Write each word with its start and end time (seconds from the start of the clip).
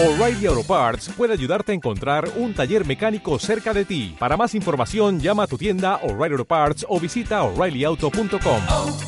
O'Reilly 0.00 0.46
Auto 0.46 0.62
Parts 0.62 1.08
puede 1.08 1.32
ayudarte 1.32 1.72
a 1.72 1.74
encontrar 1.74 2.28
un 2.36 2.54
taller 2.54 2.86
mecánico 2.86 3.36
cerca 3.40 3.74
de 3.74 3.84
ti. 3.84 4.14
Para 4.16 4.36
más 4.36 4.54
información, 4.54 5.18
llama 5.18 5.42
a 5.42 5.46
tu 5.48 5.58
tienda 5.58 5.96
O'Reilly 6.04 6.34
Auto 6.34 6.44
Parts 6.44 6.86
o 6.88 7.00
visita 7.00 7.42
oreillyauto.com. 7.42 8.62
oh, 8.70 8.98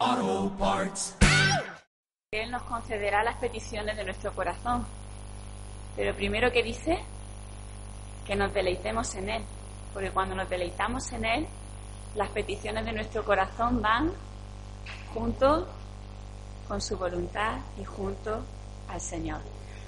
oh, 0.00 0.50
Parts. 0.58 1.16
Él 2.30 2.50
nos 2.50 2.62
concederá 2.62 3.22
las 3.22 3.36
peticiones 3.36 3.98
de 3.98 4.04
nuestro 4.04 4.32
corazón. 4.32 4.86
Pero 5.96 6.16
primero 6.16 6.50
que 6.50 6.62
dice 6.62 7.00
que 8.26 8.34
nos 8.34 8.54
deleitemos 8.54 9.14
en 9.16 9.28
Él. 9.28 9.42
Porque 9.92 10.10
cuando 10.10 10.34
nos 10.34 10.48
deleitamos 10.48 11.12
en 11.12 11.26
Él, 11.26 11.46
las 12.14 12.30
peticiones 12.30 12.86
de 12.86 12.92
nuestro 12.92 13.26
corazón 13.26 13.82
van 13.82 14.10
junto 15.12 15.68
con 16.70 16.80
su 16.80 16.96
voluntad 16.96 17.58
y 17.80 17.84
junto 17.84 18.44
al 18.88 19.00
Señor. 19.00 19.40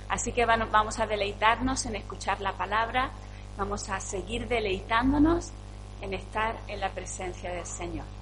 Así 0.08 0.32
que 0.32 0.44
vamos 0.44 0.98
a 0.98 1.06
deleitarnos 1.06 1.86
en 1.86 1.94
escuchar 1.94 2.40
la 2.40 2.54
palabra, 2.54 3.12
vamos 3.56 3.88
a 3.88 4.00
seguir 4.00 4.48
deleitándonos 4.48 5.52
en 6.00 6.12
estar 6.12 6.56
en 6.66 6.80
la 6.80 6.90
presencia 6.90 7.52
del 7.52 7.66
Señor. 7.66 8.21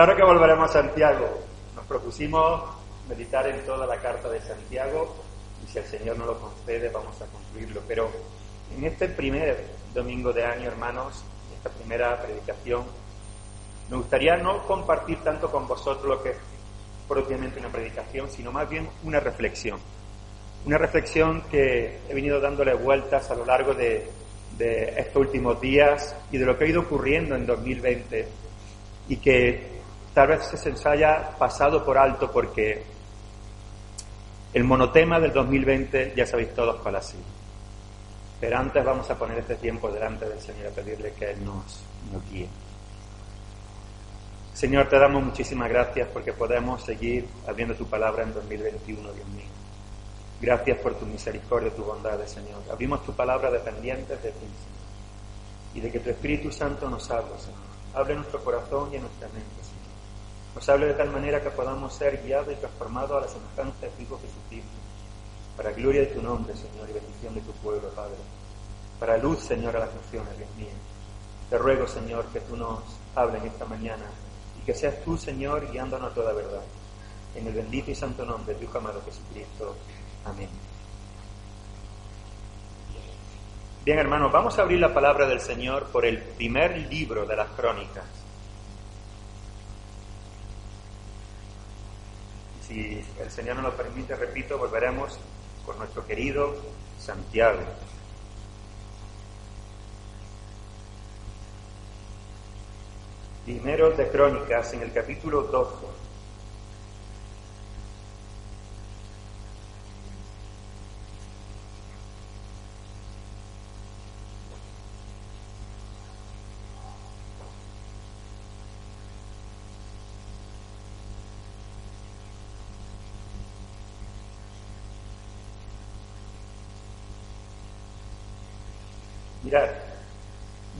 Ahora 0.00 0.16
que 0.16 0.24
volveremos 0.24 0.70
a 0.70 0.72
Santiago, 0.72 1.28
nos 1.76 1.84
propusimos 1.84 2.62
meditar 3.06 3.46
en 3.48 3.60
toda 3.66 3.86
la 3.86 3.98
carta 3.98 4.30
de 4.30 4.40
Santiago 4.40 5.14
y 5.62 5.70
si 5.70 5.76
el 5.76 5.84
Señor 5.84 6.16
nos 6.16 6.26
lo 6.26 6.40
concede 6.40 6.88
vamos 6.88 7.20
a 7.20 7.26
concluirlo. 7.26 7.82
Pero 7.86 8.10
en 8.74 8.82
este 8.82 9.08
primer 9.08 9.62
domingo 9.92 10.32
de 10.32 10.42
año, 10.42 10.68
hermanos, 10.68 11.22
esta 11.54 11.68
primera 11.68 12.18
predicación, 12.18 12.84
me 13.90 13.98
gustaría 13.98 14.38
no 14.38 14.66
compartir 14.66 15.18
tanto 15.18 15.50
con 15.50 15.68
vosotros 15.68 16.06
lo 16.06 16.22
que 16.22 16.30
es 16.30 16.36
propiamente 17.06 17.60
una 17.60 17.68
predicación, 17.68 18.30
sino 18.30 18.52
más 18.52 18.70
bien 18.70 18.88
una 19.04 19.20
reflexión. 19.20 19.78
Una 20.64 20.78
reflexión 20.78 21.42
que 21.50 21.98
he 22.08 22.14
venido 22.14 22.40
dándole 22.40 22.72
vueltas 22.72 23.30
a 23.30 23.34
lo 23.34 23.44
largo 23.44 23.74
de, 23.74 24.10
de 24.56 24.94
estos 24.96 25.16
últimos 25.16 25.60
días 25.60 26.16
y 26.32 26.38
de 26.38 26.46
lo 26.46 26.56
que 26.56 26.64
ha 26.64 26.68
ido 26.68 26.80
ocurriendo 26.80 27.34
en 27.34 27.44
2020 27.44 28.28
y 29.10 29.16
que 29.16 29.69
tal 30.14 30.28
vez 30.28 30.44
se 30.46 30.70
nos 30.70 30.84
haya 30.86 31.30
pasado 31.38 31.84
por 31.84 31.96
alto 31.98 32.30
porque 32.30 32.82
el 34.52 34.64
monotema 34.64 35.20
del 35.20 35.32
2020 35.32 36.14
ya 36.16 36.26
sabéis 36.26 36.54
todos 36.54 36.80
cuál 36.80 36.96
ha 36.96 37.02
sido. 37.02 37.22
Pero 38.40 38.58
antes 38.58 38.84
vamos 38.84 39.08
a 39.10 39.18
poner 39.18 39.38
este 39.38 39.56
tiempo 39.56 39.90
delante 39.90 40.28
del 40.28 40.40
Señor 40.40 40.68
a 40.68 40.70
pedirle 40.70 41.12
que 41.12 41.30
Él 41.30 41.44
nos, 41.44 41.84
guíe. 42.30 42.48
Señor, 44.54 44.88
te 44.88 44.98
damos 44.98 45.22
muchísimas 45.22 45.68
gracias 45.68 46.08
porque 46.12 46.32
podemos 46.32 46.82
seguir 46.82 47.28
abriendo 47.46 47.74
tu 47.74 47.86
palabra 47.86 48.22
en 48.22 48.34
2021, 48.34 49.12
Dios 49.12 49.28
mío. 49.28 49.44
Gracias 50.40 50.78
por 50.78 50.94
tu 50.94 51.06
misericordia, 51.06 51.70
tu 51.70 51.84
bondad, 51.84 52.18
Señor. 52.26 52.62
Abrimos 52.70 53.04
tu 53.04 53.12
palabra 53.12 53.50
dependientes 53.50 54.22
de 54.22 54.30
ti, 54.30 54.38
Señor. 54.40 54.80
Y 55.74 55.80
de 55.80 55.92
que 55.92 56.00
tu 56.00 56.10
Espíritu 56.10 56.50
Santo 56.50 56.88
nos 56.88 57.10
hable, 57.10 57.38
Señor. 57.38 58.10
En 58.10 58.16
nuestro 58.16 58.42
corazón 58.42 58.88
y 58.94 58.98
nuestra 58.98 59.28
mente. 59.28 59.59
Nos 60.54 60.68
hable 60.68 60.86
de 60.86 60.94
tal 60.94 61.10
manera 61.10 61.42
que 61.42 61.50
podamos 61.50 61.94
ser 61.94 62.22
guiados 62.22 62.52
y 62.52 62.56
transformados 62.56 63.10
a 63.12 63.26
la 63.26 63.28
semejanza 63.28 63.86
de 63.86 63.88
tu 63.90 64.02
Hijo 64.02 64.20
Jesucristo. 64.20 64.78
Para 65.56 65.72
gloria 65.72 66.00
de 66.00 66.06
tu 66.08 66.22
nombre, 66.22 66.54
Señor, 66.54 66.88
y 66.90 66.92
bendición 66.92 67.34
de 67.34 67.40
tu 67.42 67.52
pueblo, 67.52 67.88
Padre. 67.90 68.16
Para 68.98 69.16
luz, 69.18 69.40
Señor, 69.40 69.76
a 69.76 69.80
las 69.80 69.94
naciones, 69.94 70.36
Dios 70.36 70.50
mío. 70.56 70.74
Te 71.48 71.58
ruego, 71.58 71.86
Señor, 71.86 72.24
que 72.26 72.40
tú 72.40 72.56
nos 72.56 72.80
hables 73.14 73.44
esta 73.44 73.64
mañana 73.64 74.04
y 74.60 74.64
que 74.64 74.74
seas 74.74 75.02
tú, 75.04 75.16
Señor, 75.16 75.70
guiándonos 75.70 76.10
a 76.10 76.14
toda 76.14 76.32
verdad. 76.32 76.62
En 77.34 77.46
el 77.46 77.52
bendito 77.52 77.90
y 77.90 77.94
santo 77.94 78.24
nombre 78.24 78.54
de 78.54 78.66
tu 78.66 78.78
amado 78.78 79.00
Jesucristo. 79.04 79.76
Amén. 80.24 80.48
Bien, 83.84 83.98
hermanos, 83.98 84.30
vamos 84.30 84.58
a 84.58 84.62
abrir 84.62 84.78
la 84.78 84.92
palabra 84.92 85.26
del 85.26 85.40
Señor 85.40 85.86
por 85.86 86.04
el 86.04 86.18
primer 86.18 86.76
libro 86.90 87.24
de 87.24 87.36
las 87.36 87.48
crónicas. 87.50 88.19
Si 92.70 93.04
el 93.20 93.28
Señor 93.32 93.56
nos 93.56 93.64
lo 93.64 93.76
permite, 93.76 94.14
repito, 94.14 94.56
volveremos 94.56 95.18
con 95.66 95.76
nuestro 95.76 96.06
querido 96.06 96.54
Santiago. 97.00 97.58
Primero 103.44 103.90
de 103.90 104.08
Crónicas, 104.08 104.72
en 104.74 104.82
el 104.82 104.92
capítulo 104.92 105.42
12. 105.42 106.09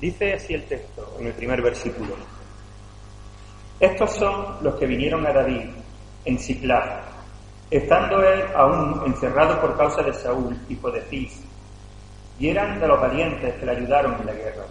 Dice 0.01 0.35
así 0.35 0.55
el 0.55 0.65
texto 0.65 1.17
en 1.19 1.27
el 1.27 1.33
primer 1.35 1.61
versículo. 1.61 2.15
Estos 3.79 4.13
son 4.13 4.57
los 4.63 4.75
que 4.77 4.87
vinieron 4.87 5.27
a 5.27 5.33
David 5.33 5.69
en 6.25 6.39
Ciclá, 6.39 7.03
estando 7.71 8.23
él 8.23 8.45
aún 8.55 9.03
encerrado 9.07 9.61
por 9.61 9.77
causa 9.77 10.03
de 10.03 10.13
Saúl, 10.13 10.59
hijo 10.69 10.91
de 10.91 11.03
Cis, 11.03 11.43
y 12.39 12.49
eran 12.49 12.81
de 12.81 12.87
los 12.87 13.01
valientes 13.01 13.55
que 13.55 13.67
le 13.67 13.73
ayudaron 13.73 14.21
en 14.21 14.27
la 14.27 14.33
guerra. 14.33 14.65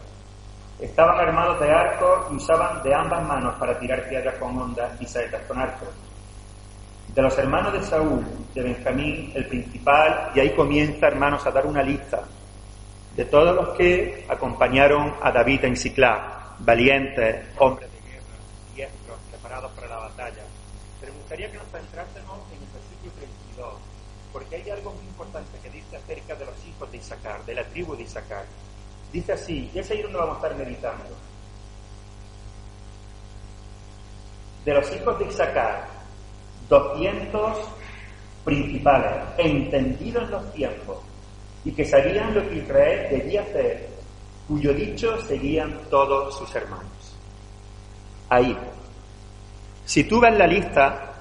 Estaban 0.80 1.20
armados 1.20 1.60
de 1.60 1.72
arcos 1.72 2.28
y 2.32 2.36
usaban 2.36 2.82
de 2.84 2.94
ambas 2.94 3.28
manos 3.28 3.56
para 3.60 3.78
tirar 3.80 4.08
piedras 4.08 4.36
con 4.36 4.58
ondas 4.58 5.00
y 5.00 5.06
saetas 5.06 5.42
con 5.48 5.60
arcos. 5.60 5.90
De 7.14 7.22
los 7.22 7.38
hermanos 7.38 7.74
de 7.74 7.84
Saúl, 7.84 8.26
de 8.54 8.64
Benjamín, 8.64 9.32
el 9.36 9.46
principal, 9.48 10.32
y 10.34 10.40
ahí 10.40 10.56
comienza, 10.56 11.08
hermanos, 11.08 11.46
a 11.46 11.52
dar 11.52 11.66
una 11.66 11.84
lista 11.84 12.22
de 13.16 13.26
todos 13.26 13.56
los 13.56 13.78
que 13.78 14.26
acompañaron 14.30 15.16
a 15.22 15.32
David 15.32 15.66
en 15.66 15.78
Ciclá, 15.78 16.56
valientes, 16.60 17.46
hombres 17.58 17.90
de 17.92 18.12
guerra, 18.12 18.36
diestros, 18.76 19.18
preparados 19.32 19.72
para 19.72 19.88
la 19.88 19.98
batalla. 19.98 20.44
Pero 21.00 21.14
me 21.14 21.20
gustaría 21.20 21.52
que 21.52 21.58
nos 21.58 21.68
centrásemos 21.68 22.40
en 22.52 22.64
el 22.64 22.70
versículo 22.74 23.12
32, 23.56 23.74
porque 24.32 24.56
hay 24.56 24.70
algo 24.70 24.94
muy 24.94 25.06
importante 25.06 25.58
que 25.62 25.70
dice 25.70 25.98
acerca 25.98 26.36
de 26.36 26.46
los 26.46 26.56
hijos 26.66 26.92
de 26.92 26.98
Isaacar, 26.98 27.46
de 27.46 27.56
la 27.56 27.64
tribu 27.66 27.96
de 27.96 28.04
Isaacar. 28.04 28.46
Dice 29.12 29.34
así, 29.34 29.72
y 29.74 29.80
es 29.80 29.90
ahí 29.90 30.02
donde 30.02 30.18
vamos 30.18 30.36
a 30.36 30.48
estar 30.48 30.56
meditando. 30.56 31.06
De 34.64 34.74
los 34.74 34.96
hijos 34.96 35.20
de 35.20 35.26
Isaacar, 35.26 35.88
200 36.70 37.58
principales, 38.46 39.12
entendidos 39.38 40.24
en 40.24 40.32
los 40.32 40.54
tiempos, 40.54 40.99
y 41.70 41.72
que 41.72 41.86
sabían 41.86 42.34
lo 42.34 42.50
que 42.50 42.56
Israel 42.56 43.08
debía 43.12 43.44
hacer, 43.44 43.88
cuyo 44.48 44.74
dicho 44.74 45.22
seguían 45.28 45.82
todos 45.92 46.36
sus 46.36 46.56
hermanos. 46.56 47.16
ahí. 48.28 48.58
Si 49.86 50.04
tú 50.04 50.20
ves 50.20 50.36
la 50.36 50.48
lista, 50.48 51.14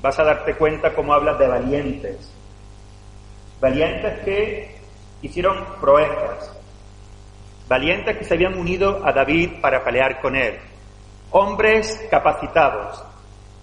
vas 0.00 0.18
a 0.18 0.24
darte 0.24 0.56
cuenta 0.56 0.92
cómo 0.92 1.14
hablas 1.14 1.38
de 1.38 1.46
valientes. 1.46 2.32
Valientes 3.60 4.24
que 4.24 4.76
hicieron 5.22 5.56
proezas. 5.80 6.52
Valientes 7.68 8.18
que 8.18 8.24
se 8.24 8.34
habían 8.34 8.58
unido 8.58 9.02
a 9.04 9.12
David 9.12 9.60
para 9.60 9.84
pelear 9.84 10.20
con 10.20 10.34
él. 10.34 10.58
Hombres 11.30 12.08
capacitados. 12.10 13.04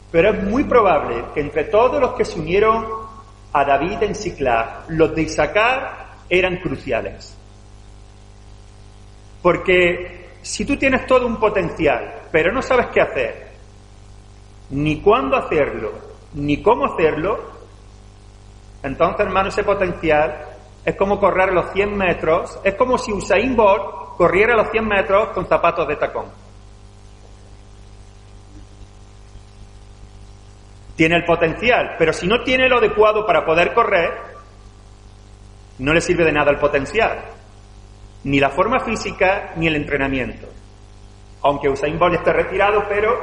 Pero 0.09 0.29
es 0.29 0.43
muy 0.43 0.63
probable 0.63 1.25
que 1.33 1.41
entre 1.41 1.65
todos 1.65 1.99
los 1.99 2.13
que 2.13 2.23
se 2.23 2.39
unieron 2.39 3.08
a 3.53 3.63
David 3.65 4.03
en 4.03 4.15
Ciclá, 4.15 4.83
los 4.89 5.15
de 5.15 5.23
Isaacar 5.23 6.07
eran 6.29 6.57
cruciales. 6.57 7.35
Porque 9.41 10.29
si 10.41 10.65
tú 10.65 10.77
tienes 10.77 11.05
todo 11.07 11.25
un 11.25 11.37
potencial, 11.37 12.23
pero 12.31 12.51
no 12.51 12.61
sabes 12.61 12.87
qué 12.87 13.01
hacer, 13.01 13.49
ni 14.69 15.01
cuándo 15.01 15.37
hacerlo, 15.37 15.93
ni 16.33 16.61
cómo 16.61 16.85
hacerlo, 16.85 17.59
entonces, 18.83 19.25
hermano, 19.25 19.49
ese 19.49 19.63
potencial 19.63 20.45
es 20.85 20.95
como 20.95 21.19
correr 21.19 21.51
los 21.53 21.71
100 21.73 21.97
metros, 21.97 22.59
es 22.63 22.75
como 22.75 22.97
si 22.97 23.11
Usain 23.11 23.55
Bolt 23.55 24.15
corriera 24.17 24.55
los 24.55 24.69
100 24.71 24.87
metros 24.87 25.29
con 25.29 25.47
zapatos 25.47 25.87
de 25.87 25.95
tacón. 25.95 26.25
Tiene 30.99 31.15
el 31.15 31.23
potencial, 31.23 31.95
pero 31.97 32.11
si 32.11 32.27
no 32.27 32.43
tiene 32.43 32.67
lo 32.67 32.79
adecuado 32.79 33.25
para 33.25 33.45
poder 33.45 33.73
correr, 33.73 34.11
no 35.77 35.93
le 35.93 36.01
sirve 36.01 36.25
de 36.25 36.33
nada 36.33 36.51
el 36.51 36.57
potencial, 36.57 37.23
ni 38.25 38.37
la 38.37 38.49
forma 38.49 38.81
física 38.81 39.53
ni 39.55 39.67
el 39.67 39.77
entrenamiento. 39.77 40.49
Aunque 41.41 41.69
Usain 41.69 41.97
Bolt 41.97 42.15
esté 42.15 42.33
retirado, 42.33 42.83
pero 42.89 43.17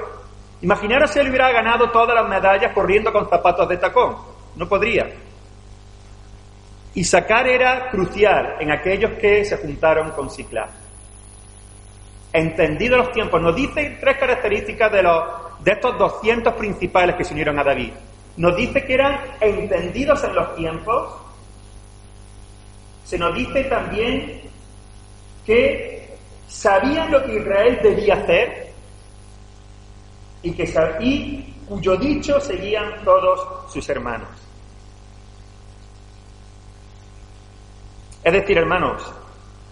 imaginaros 0.63 1.11
si 1.11 1.19
él 1.19 1.29
hubiera 1.29 1.53
ganado 1.53 1.91
todas 1.91 2.15
las 2.15 2.27
medallas 2.27 2.73
corriendo 2.73 3.13
con 3.13 3.29
zapatos 3.29 3.69
de 3.69 3.77
tacón. 3.77 4.17
No 4.57 4.67
podría. 4.67 5.11
Y 6.95 7.05
sacar 7.05 7.47
era 7.47 7.91
crucial 7.91 8.57
en 8.59 8.71
aquellos 8.71 9.19
que 9.21 9.45
se 9.45 9.59
juntaron 9.59 10.13
con 10.13 10.31
Ciclá. 10.31 10.71
Entendido 12.33 12.97
los 12.97 13.13
tiempos, 13.13 13.39
nos 13.43 13.55
dice 13.55 13.99
tres 14.01 14.17
características 14.17 14.91
de, 14.91 15.03
los, 15.03 15.46
de 15.61 15.73
estos 15.73 15.99
200 15.99 16.55
principales 16.55 17.17
que 17.17 17.25
se 17.25 17.33
unieron 17.33 17.59
a 17.59 17.65
David. 17.65 17.93
Nos 18.37 18.57
dice 18.57 18.85
que 18.85 18.95
eran 18.95 19.19
entendidos 19.41 20.23
en 20.25 20.35
los 20.35 20.55
tiempos. 20.57 21.15
Se 23.05 23.19
nos 23.19 23.35
dice 23.35 23.65
también 23.65 24.43
que 25.45 26.17
sabían 26.49 27.11
lo 27.11 27.25
que 27.25 27.37
Israel 27.37 27.79
debía 27.83 28.15
hacer 28.15 28.73
y, 30.43 30.53
que, 30.53 31.55
cuyo 31.69 31.97
dicho 31.97 32.41
seguían 32.41 33.03
todos 33.05 33.73
sus 33.73 33.89
hermanos. 33.89 34.29
Es 38.23 38.33
decir, 38.33 38.59
hermanos, 38.59 39.03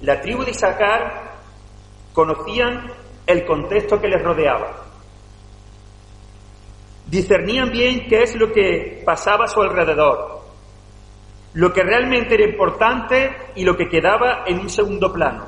la 0.01 0.21
tribu 0.21 0.45
de 0.45 0.53
Isaacar 0.53 1.35
conocían 2.13 2.91
el 3.27 3.45
contexto 3.45 4.01
que 4.01 4.09
les 4.09 4.23
rodeaba. 4.23 4.84
Discernían 7.14 7.70
bien 7.70 8.08
qué 8.08 8.25
es 8.25 8.34
lo 8.34 8.52
que 8.52 9.00
pasaba 9.05 9.44
a 9.44 9.46
su 9.46 9.61
alrededor, 9.61 10.40
lo 11.52 11.72
que 11.72 11.84
realmente 11.84 12.34
era 12.34 12.44
importante 12.44 13.31
y 13.55 13.62
lo 13.62 13.76
que 13.76 13.88
quedaba 13.88 14.43
en 14.44 14.58
un 14.58 14.69
segundo 14.69 15.12
plano, 15.12 15.46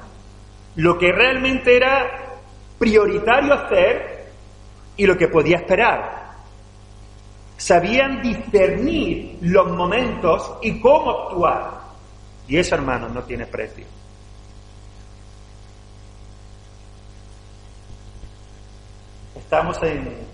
lo 0.76 0.96
que 0.96 1.10
realmente 1.10 1.76
era 1.76 2.38
prioritario 2.78 3.52
hacer 3.52 4.30
y 4.96 5.06
lo 5.06 5.16
que 5.16 5.26
podía 5.26 5.56
esperar. 5.56 6.36
Sabían 7.56 8.22
discernir 8.22 9.38
los 9.40 9.66
momentos 9.68 10.58
y 10.62 10.80
cómo 10.80 11.10
actuar. 11.10 11.80
Y 12.46 12.58
eso, 12.58 12.76
hermanos, 12.76 13.10
no 13.12 13.24
tiene 13.24 13.44
precio. 13.44 13.84
Estamos 19.34 19.82
en 19.82 20.25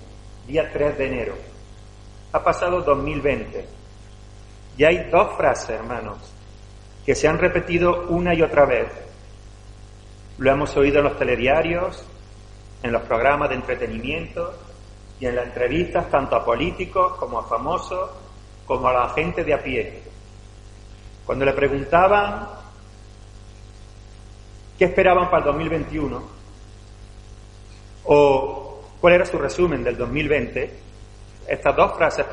día 0.47 0.71
3 0.73 0.99
de 0.99 1.07
enero. 1.07 1.35
Ha 2.33 2.43
pasado 2.43 2.83
2020. 2.83 3.67
Y 4.77 4.85
hay 4.85 5.11
dos 5.11 5.37
frases, 5.37 5.71
hermanos, 5.71 6.19
que 7.05 7.15
se 7.15 7.29
han 7.29 7.39
repetido 7.39 8.07
una 8.09 8.35
y 8.35 8.43
otra 8.43 8.65
vez. 8.65 8.89
Lo 10.39 10.51
hemos 10.51 10.77
oído 10.77 10.99
en 10.99 11.05
los 11.05 11.19
telediarios, 11.19 12.05
en 12.83 12.93
los 12.93 13.03
programas 13.03 13.51
de 13.51 13.57
entretenimiento 13.57 14.55
y 15.21 15.27
en 15.27 15.37
las 15.37 15.47
entrevistas 15.47 16.11
tanto 16.11 16.37
a 16.37 16.45
políticos 16.45 17.17
como 17.19 17.39
a 17.39 17.45
famosos, 17.45 18.11
como 18.67 18.89
a 18.89 18.93
la 18.93 19.09
gente 19.11 19.45
de 19.45 19.55
a 19.55 19.63
pie. 19.63 20.03
Cuando 21.27 21.45
le 21.45 21.53
preguntaban 21.53 22.49
qué 24.79 24.87
esperaban 24.87 25.27
para 25.31 25.39
el 25.39 25.45
2021 25.45 26.23
o 28.05 28.62
cuál 29.03 29.15
era 29.15 29.27
su 29.27 29.37
resumen 29.37 29.83
del 29.83 29.97
2020, 29.97 30.71
estas 31.49 31.75
dos 31.75 31.97
frases 31.97 32.25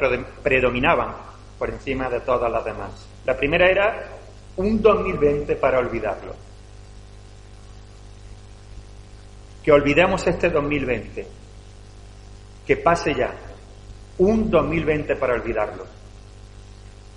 predominaban 0.44 1.16
por 1.58 1.72
encima 1.72 2.08
de 2.12 2.20
todas 2.20 2.52
las 2.52 2.64
demás. 2.64 3.08
La 3.26 3.36
primera 3.36 3.68
era 3.68 4.08
un 4.56 4.80
2020 4.80 5.56
para 5.56 5.80
olvidarlo. 5.80 6.36
Que 9.64 9.72
olvidemos 9.72 10.28
este 10.28 10.52
2020. 10.52 11.28
Que 12.68 12.78
pase 12.78 13.16
ya. 13.16 13.34
Un 14.20 14.52
2020 14.52 15.16
para 15.16 15.34
olvidarlo. 15.34 15.88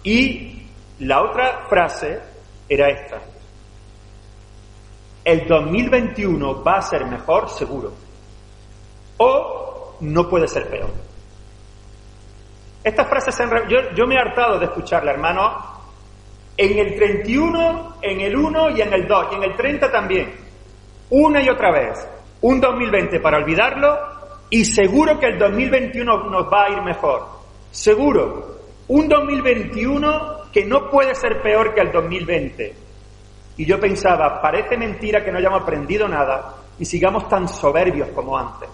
Y 0.03 0.67
la 1.01 1.23
otra 1.25 1.67
frase 1.69 2.19
era 2.71 2.89
esta. 2.89 3.21
El 5.23 5.47
2021 5.47 6.65
va 6.65 6.79
a 6.79 6.83
ser 6.83 7.05
mejor, 7.05 7.51
seguro. 7.51 8.12
O 9.19 9.97
no 10.01 10.29
puede 10.29 10.49
ser 10.49 10.69
peor. 10.69 10.91
Estas 12.85 13.09
frases, 13.09 13.37
yo, 13.69 13.79
yo 13.95 14.07
me 14.07 14.17
he 14.17 14.19
hartado 14.19 14.59
de 14.59 14.67
escucharla, 14.67 15.13
hermano, 15.13 15.73
en 16.57 16.79
el 16.79 16.95
31, 16.97 17.97
en 18.03 18.21
el 18.21 18.37
1 18.37 18.71
y 18.71 18.83
en 18.83 18.93
el 18.93 19.07
2, 19.07 19.27
y 19.33 19.35
en 19.37 19.43
el 19.45 19.57
30 19.57 19.91
también. 19.91 20.35
Una 21.11 21.43
y 21.43 21.49
otra 21.49 21.71
vez. 21.71 22.09
Un 22.41 22.61
2020 22.61 23.21
para 23.21 23.39
olvidarlo 23.39 23.99
y 24.51 24.65
seguro 24.65 25.19
que 25.19 25.27
el 25.27 25.39
2021 25.39 26.31
nos 26.31 26.53
va 26.53 26.65
a 26.65 26.71
ir 26.71 26.83
mejor. 26.83 27.27
Seguro. 27.71 28.59
Un 28.89 29.09
2021 29.09 30.51
que 30.53 30.65
no 30.65 30.91
puede 30.91 31.15
ser 31.15 31.41
peor 31.41 31.75
que 31.75 31.81
el 31.81 31.93
2020. 31.93 32.75
Y 33.57 33.65
yo 33.65 33.79
pensaba, 33.79 34.43
parece 34.43 34.77
mentira 34.77 35.25
que 35.25 35.31
no 35.31 35.39
hayamos 35.39 35.63
aprendido 35.63 36.09
nada 36.09 36.57
y 36.79 36.85
sigamos 36.85 37.29
tan 37.29 37.49
soberbios 37.49 38.09
como 38.09 38.37
antes. 38.37 38.69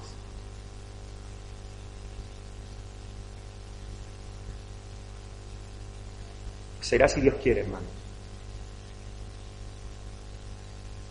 Será 6.88 7.06
si 7.06 7.20
Dios 7.20 7.34
quiere, 7.42 7.60
hermano. 7.60 7.84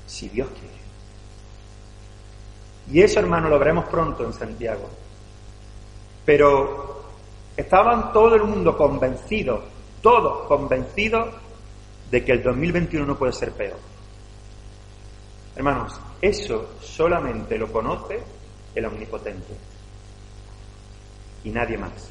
Si 0.07 0.27
Dios 0.27 0.47
quiere. 0.49 0.73
Y 2.89 3.03
eso, 3.03 3.19
hermano, 3.19 3.47
lo 3.47 3.59
veremos 3.59 3.85
pronto 3.85 4.25
en 4.25 4.33
Santiago. 4.33 4.89
Pero 6.25 7.03
estaban 7.55 8.11
todo 8.11 8.33
el 8.33 8.43
mundo 8.43 8.75
convencidos 8.75 9.65
todos 10.01 10.47
convencidos 10.47 11.35
de 12.09 12.23
que 12.23 12.31
el 12.31 12.41
2021 12.41 13.05
no 13.05 13.17
puede 13.17 13.33
ser 13.33 13.51
peor. 13.51 13.77
Hermanos, 15.55 15.99
eso 16.21 16.77
solamente 16.81 17.57
lo 17.57 17.71
conoce 17.71 18.19
el 18.73 18.85
Omnipotente 18.85 19.53
y 21.43 21.49
nadie 21.49 21.77
más. 21.77 22.09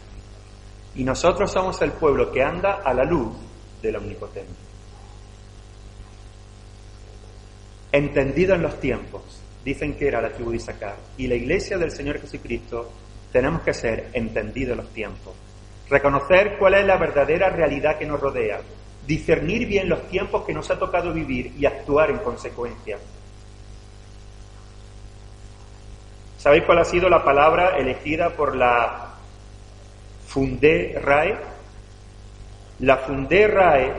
Y 0.95 1.05
nosotros 1.05 1.51
somos 1.51 1.81
el 1.83 1.93
pueblo 1.93 2.31
que 2.31 2.43
anda 2.43 2.83
a 2.85 2.93
la 2.93 3.05
luz 3.05 3.46
del 3.83 3.97
Omnipotente. 3.97 4.52
Entendido 7.92 8.54
en 8.54 8.62
los 8.62 8.78
tiempos, 8.80 9.23
dicen 9.64 9.95
que 9.95 10.09
era 10.09 10.21
la 10.21 10.33
tribu 10.33 10.50
de 10.50 10.56
Isaacar, 10.56 10.97
y 11.16 11.26
la 11.26 11.35
iglesia 11.35 11.78
del 11.78 11.90
Señor 11.90 12.21
Jesucristo 12.21 12.90
tenemos 13.33 13.62
que 13.62 13.75
ser 13.75 14.11
entendidos 14.12 14.73
en 14.73 14.85
los 14.85 14.92
tiempos 14.92 15.35
reconocer 15.88 16.56
cuál 16.59 16.75
es 16.75 16.85
la 16.85 16.97
verdadera 16.97 17.50
realidad 17.50 17.99
que 17.99 18.06
nos 18.06 18.21
rodea, 18.21 18.61
discernir 19.06 19.66
bien 19.66 19.88
los 19.88 20.09
tiempos 20.09 20.45
que 20.45 20.52
nos 20.52 20.71
ha 20.71 20.78
tocado 20.78 21.12
vivir 21.12 21.52
y 21.59 21.66
actuar 21.66 22.11
en 22.11 22.18
consecuencia. 22.18 22.99
¿Sabéis 26.38 26.64
cuál 26.64 26.78
ha 26.78 26.85
sido 26.85 27.09
la 27.09 27.25
palabra 27.25 27.76
elegida 27.76 28.30
por 28.30 28.56
la 28.56 29.14
Fundé 30.26 30.99
RAE? 31.00 31.37
La 32.80 32.99
Fundé 32.99 33.47
RAE 33.49 33.92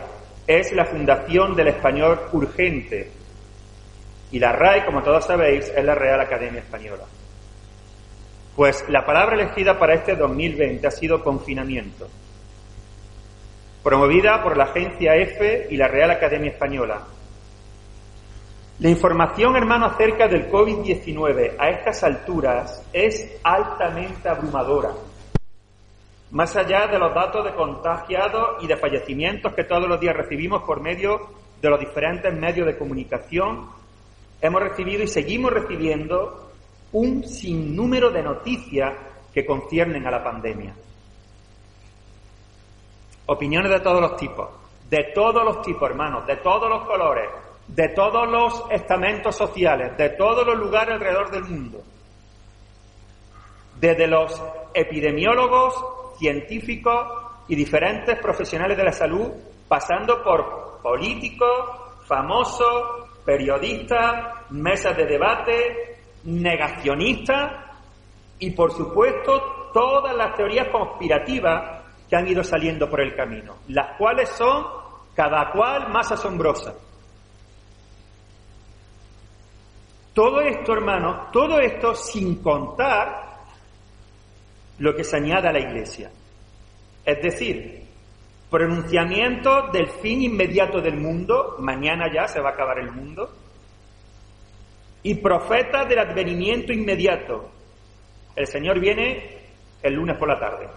es 0.45 0.71
la 0.73 0.85
fundación 0.85 1.55
del 1.55 1.69
español 1.69 2.19
urgente 2.31 3.11
y 4.31 4.39
la 4.39 4.51
RAE, 4.51 4.85
como 4.85 5.01
todos 5.01 5.25
sabéis, 5.25 5.71
es 5.75 5.83
la 5.83 5.95
Real 5.95 6.19
Academia 6.19 6.61
Española. 6.61 7.03
Pues 8.55 8.85
la 8.89 9.05
palabra 9.05 9.35
elegida 9.35 9.79
para 9.79 9.95
este 9.95 10.15
2020 10.15 10.85
ha 10.85 10.91
sido 10.91 11.23
confinamiento, 11.23 12.07
promovida 13.83 14.43
por 14.43 14.57
la 14.57 14.65
agencia 14.65 15.15
EFE 15.15 15.67
y 15.71 15.77
la 15.77 15.87
Real 15.87 16.11
Academia 16.11 16.51
Española. 16.51 17.01
La 18.79 18.89
información, 18.89 19.55
hermano, 19.55 19.87
acerca 19.87 20.27
del 20.27 20.51
COVID-19 20.51 21.55
a 21.57 21.69
estas 21.69 22.03
alturas 22.03 22.83
es 22.93 23.39
altamente 23.43 24.29
abrumadora. 24.29 24.91
Más 26.31 26.55
allá 26.55 26.87
de 26.87 26.99
los 26.99 27.13
datos 27.13 27.45
de 27.45 27.53
contagiados 27.53 28.61
y 28.61 28.67
de 28.67 28.75
fallecimientos 28.75 29.53
que 29.53 29.63
todos 29.63 29.87
los 29.87 29.99
días 29.99 30.15
recibimos 30.15 30.63
por 30.63 30.81
medio 30.81 31.29
de 31.61 31.69
los 31.69 31.79
diferentes 31.79 32.33
medios 32.33 32.67
de 32.67 32.77
comunicación, 32.77 33.69
hemos 34.41 34.61
recibido 34.61 35.03
y 35.03 35.07
seguimos 35.07 35.51
recibiendo 35.53 36.51
un 36.91 37.23
sinnúmero 37.23 38.11
de 38.11 38.23
noticias 38.23 38.93
que 39.33 39.45
conciernen 39.45 40.05
a 40.05 40.11
la 40.11 40.23
pandemia. 40.23 40.73
Opiniones 43.27 43.71
de 43.71 43.79
todos 43.79 44.01
los 44.01 44.17
tipos, 44.17 44.49
de 44.89 45.11
todos 45.13 45.43
los 45.43 45.61
tipos, 45.61 45.89
hermanos, 45.89 46.25
de 46.25 46.37
todos 46.37 46.69
los 46.69 46.85
colores, 46.85 47.29
de 47.67 47.89
todos 47.89 48.27
los 48.29 48.63
estamentos 48.71 49.35
sociales, 49.35 49.97
de 49.97 50.09
todos 50.09 50.45
los 50.45 50.57
lugares 50.57 50.95
alrededor 50.95 51.31
del 51.31 51.43
mundo. 51.43 51.83
Desde 53.79 54.07
los 54.07 54.41
epidemiólogos, 54.73 56.17
científicos 56.17 57.07
y 57.47 57.55
diferentes 57.55 58.19
profesionales 58.19 58.77
de 58.77 58.83
la 58.83 58.91
salud, 58.91 59.31
pasando 59.67 60.23
por 60.23 60.79
políticos, 60.81 61.49
famosos, 62.05 63.09
periodistas, 63.25 64.49
mesas 64.51 64.95
de 64.95 65.05
debate, 65.05 65.97
negacionista 66.23 67.75
y, 68.39 68.51
por 68.51 68.71
supuesto, 68.71 69.69
todas 69.73 70.15
las 70.15 70.35
teorías 70.35 70.69
conspirativas 70.69 71.83
que 72.09 72.15
han 72.15 72.27
ido 72.27 72.43
saliendo 72.43 72.89
por 72.89 73.01
el 73.01 73.15
camino, 73.15 73.57
las 73.67 73.97
cuales 73.97 74.29
son 74.29 74.65
cada 75.13 75.51
cual 75.51 75.89
más 75.89 76.11
asombrosas. 76.11 76.75
Todo 80.13 80.41
esto, 80.41 80.73
hermanos, 80.73 81.31
todo 81.31 81.59
esto 81.59 81.93
sin 81.93 82.41
contar 82.41 83.26
lo 84.79 84.95
que 84.95 85.03
se 85.03 85.17
añade 85.17 85.47
a 85.47 85.51
la 85.51 85.59
Iglesia. 85.59 86.11
Es 87.05 87.21
decir, 87.21 87.83
pronunciamiento 88.49 89.69
del 89.71 89.87
fin 89.87 90.21
inmediato 90.21 90.81
del 90.81 90.97
mundo, 90.97 91.55
mañana 91.59 92.11
ya 92.13 92.27
se 92.27 92.39
va 92.39 92.49
a 92.49 92.53
acabar 92.53 92.79
el 92.79 92.91
mundo, 92.91 93.29
y 95.03 95.15
profeta 95.15 95.85
del 95.85 95.99
advenimiento 95.99 96.73
inmediato. 96.73 97.49
El 98.35 98.47
Señor 98.47 98.79
viene 98.79 99.37
el 99.81 99.93
lunes 99.93 100.17
por 100.17 100.27
la 100.27 100.39
tarde. 100.39 100.67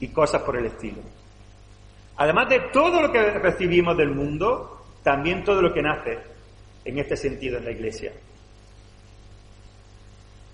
Y 0.00 0.08
cosas 0.08 0.42
por 0.42 0.56
el 0.56 0.66
estilo. 0.66 1.02
Además 2.16 2.48
de 2.48 2.60
todo 2.72 3.02
lo 3.02 3.12
que 3.12 3.32
recibimos 3.38 3.96
del 3.96 4.10
mundo, 4.10 4.84
también 5.02 5.44
todo 5.44 5.62
lo 5.62 5.72
que 5.72 5.82
nace 5.82 6.18
en 6.84 6.98
este 6.98 7.16
sentido 7.16 7.58
en 7.58 7.64
la 7.64 7.70
iglesia. 7.70 8.12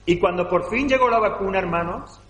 Y 0.07 0.19
cuando 0.19 0.49
por 0.49 0.69
fin 0.69 0.89
llegó 0.89 1.09
la 1.09 1.19
vacuna, 1.19 1.59
hermanos, 1.59 2.21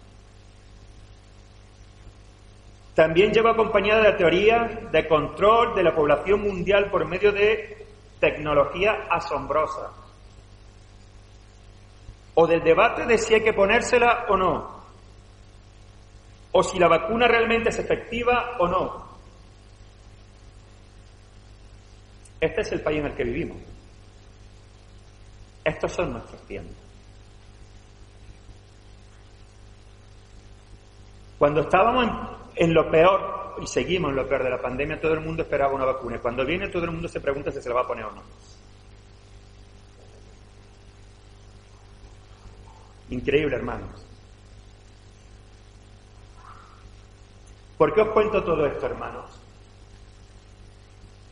también 2.94 3.32
llegó 3.32 3.48
acompañada 3.48 4.02
de 4.02 4.10
la 4.10 4.16
teoría 4.16 4.88
de 4.92 5.08
control 5.08 5.74
de 5.74 5.82
la 5.82 5.94
población 5.94 6.42
mundial 6.42 6.90
por 6.90 7.04
medio 7.06 7.32
de 7.32 7.86
tecnología 8.20 9.06
asombrosa. 9.10 9.90
O 12.34 12.46
del 12.46 12.62
debate 12.62 13.06
de 13.06 13.18
si 13.18 13.34
hay 13.34 13.42
que 13.42 13.52
ponérsela 13.52 14.26
o 14.28 14.36
no. 14.36 14.84
O 16.52 16.62
si 16.62 16.78
la 16.78 16.86
vacuna 16.86 17.26
realmente 17.26 17.70
es 17.70 17.78
efectiva 17.78 18.56
o 18.60 18.68
no. 18.68 19.04
Este 22.40 22.60
es 22.60 22.72
el 22.72 22.80
país 22.80 23.00
en 23.00 23.06
el 23.06 23.14
que 23.14 23.24
vivimos. 23.24 23.56
Estos 25.64 25.92
son 25.92 26.12
nuestros 26.12 26.40
tiempos. 26.42 26.76
Cuando 31.38 31.62
estábamos 31.62 32.06
en, 32.54 32.72
lo 32.72 32.90
peor 32.90 33.56
y 33.60 33.66
seguimos 33.66 34.10
en 34.10 34.16
lo 34.16 34.28
peor 34.28 34.44
de 34.44 34.50
la 34.50 34.60
pandemia, 34.60 35.00
todo 35.00 35.14
el 35.14 35.20
mundo 35.20 35.42
esperaba 35.42 35.74
una 35.74 35.84
vacuna. 35.84 36.18
Cuando 36.20 36.44
viene, 36.44 36.68
todo 36.68 36.84
el 36.84 36.92
mundo 36.92 37.08
se 37.08 37.20
pregunta 37.20 37.50
si 37.50 37.60
se 37.60 37.68
la 37.68 37.76
va 37.76 37.80
a 37.82 37.86
poner 37.86 38.04
o 38.04 38.12
no. 38.12 38.22
Increíble, 43.10 43.56
hermanos. 43.56 44.06
¿Por 47.76 47.92
qué 47.92 48.00
os 48.00 48.08
cuento 48.10 48.42
todo 48.42 48.64
esto, 48.66 48.86
hermanos? 48.86 49.40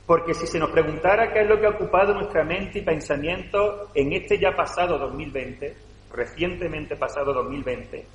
Porque 0.06 0.35
si 0.35 0.47
se 0.47 0.59
nos 0.59 0.71
preguntara 0.71 1.32
qué 1.32 1.42
es 1.42 1.49
lo 1.49 1.59
que 1.59 1.66
ha 1.66 1.71
ocupado 1.71 2.12
nuestra 2.12 2.44
mente 2.44 2.80
y 2.80 2.82
pensamiento 2.82 3.90
en 3.94 4.12
este 4.12 4.38
ya 4.38 4.54
pasado 4.54 4.99
2020, 4.99 5.76
recientemente 6.12 6.97
pasado 6.97 7.32
2020, 7.32 8.06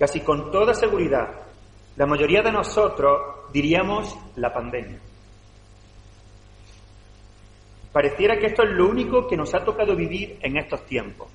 casi 0.00 0.20
con 0.20 0.50
toda 0.50 0.74
seguridad 0.74 1.28
la 1.96 2.06
mayoría 2.06 2.40
de 2.40 2.50
nosotros 2.50 3.52
diríamos 3.52 4.16
la 4.36 4.50
pandemia. 4.50 4.98
Pareciera 7.92 8.38
que 8.38 8.46
esto 8.46 8.62
es 8.62 8.70
lo 8.70 8.88
único 8.88 9.26
que 9.26 9.36
nos 9.36 9.54
ha 9.54 9.62
tocado 9.62 9.94
vivir 9.94 10.38
en 10.40 10.56
estos 10.56 10.86
tiempos. 10.86 11.28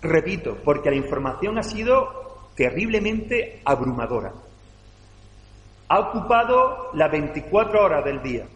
Repito, 0.00 0.58
porque 0.62 0.90
la 0.90 0.96
información 0.96 1.58
ha 1.58 1.64
sido 1.64 2.50
terriblemente 2.54 3.62
abrumadora. 3.64 4.32
Ha 5.88 5.98
ocupado 5.98 6.90
las 6.94 7.10
24 7.10 7.84
horas 7.84 8.04
del 8.04 8.22
día. 8.22 8.46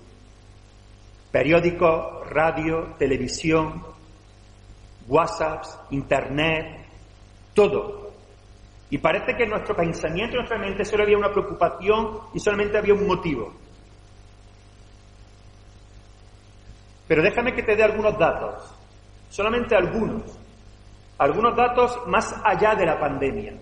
Periódicos, 1.33 2.29
radio, 2.29 2.95
televisión, 2.97 3.83
WhatsApps, 5.09 5.79
Internet, 5.91 6.87
todo. 7.55 8.10
Y 8.91 8.99
parece 8.99 9.37
que 9.37 9.45
en 9.45 9.51
nuestro 9.51 9.77
pensamiento, 9.77 10.33
en 10.33 10.39
nuestra 10.39 10.59
mente, 10.59 10.85
solo 10.85 11.05
había 11.05 11.17
una 11.17 11.31
preocupación 11.31 12.19
y 12.35 12.41
solamente 12.41 12.77
había 12.77 12.95
un 12.95 13.07
motivo. 13.07 13.53
Pero 17.07 17.23
déjame 17.23 17.55
que 17.55 17.63
te 17.63 17.77
dé 17.77 17.85
algunos 17.85 18.19
datos, 18.19 18.75
solamente 19.29 19.77
algunos, 19.77 20.23
algunos 21.19 21.57
datos 21.57 22.01
más 22.09 22.35
allá 22.45 22.75
de 22.75 22.87
la 22.87 22.99
pandemia, 22.99 23.55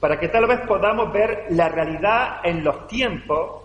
para 0.00 0.18
que 0.18 0.28
tal 0.28 0.46
vez 0.46 0.60
podamos 0.66 1.12
ver 1.12 1.46
la 1.50 1.68
realidad 1.68 2.40
en 2.42 2.64
los 2.64 2.88
tiempos, 2.88 3.62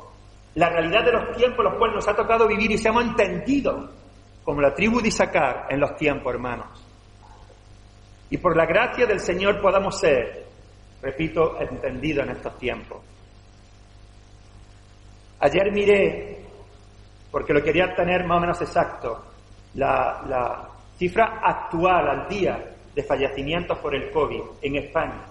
la 0.54 0.70
realidad 0.70 1.04
de 1.04 1.12
los 1.14 1.36
tiempos 1.36 1.66
los 1.66 1.76
cuales 1.76 1.96
nos 1.96 2.08
ha 2.08 2.16
tocado 2.16 2.48
vivir 2.48 2.72
y 2.72 2.78
seamos 2.78 3.04
entendidos 3.04 3.90
como 4.44 4.62
la 4.62 4.74
tribu 4.74 5.02
de 5.02 5.08
Isaacar 5.10 5.66
en 5.70 5.80
los 5.80 5.96
tiempos, 5.96 6.34
hermanos 6.34 6.87
y 8.30 8.38
por 8.38 8.58
la 8.58 8.66
gracia 8.66 9.06
del 9.06 9.20
Señor 9.20 9.62
podamos 9.62 10.00
ser, 10.00 10.48
repito, 11.02 11.62
entendidos 11.62 12.26
en 12.26 12.32
estos 12.32 12.58
tiempos. 12.58 13.04
Ayer 15.40 15.72
miré, 15.72 16.40
porque 17.32 17.54
lo 17.54 17.64
quería 17.64 17.94
tener 17.96 18.26
más 18.26 18.38
o 18.38 18.42
menos 18.42 18.60
exacto, 18.62 19.24
la, 19.76 20.24
la 20.28 20.68
cifra 20.98 21.40
actual 21.44 22.10
al 22.10 22.28
día 22.28 22.74
de 22.94 23.04
fallecimientos 23.04 23.78
por 23.78 23.96
el 23.96 24.12
COVID 24.12 24.42
en 24.62 24.76
España. 24.78 25.24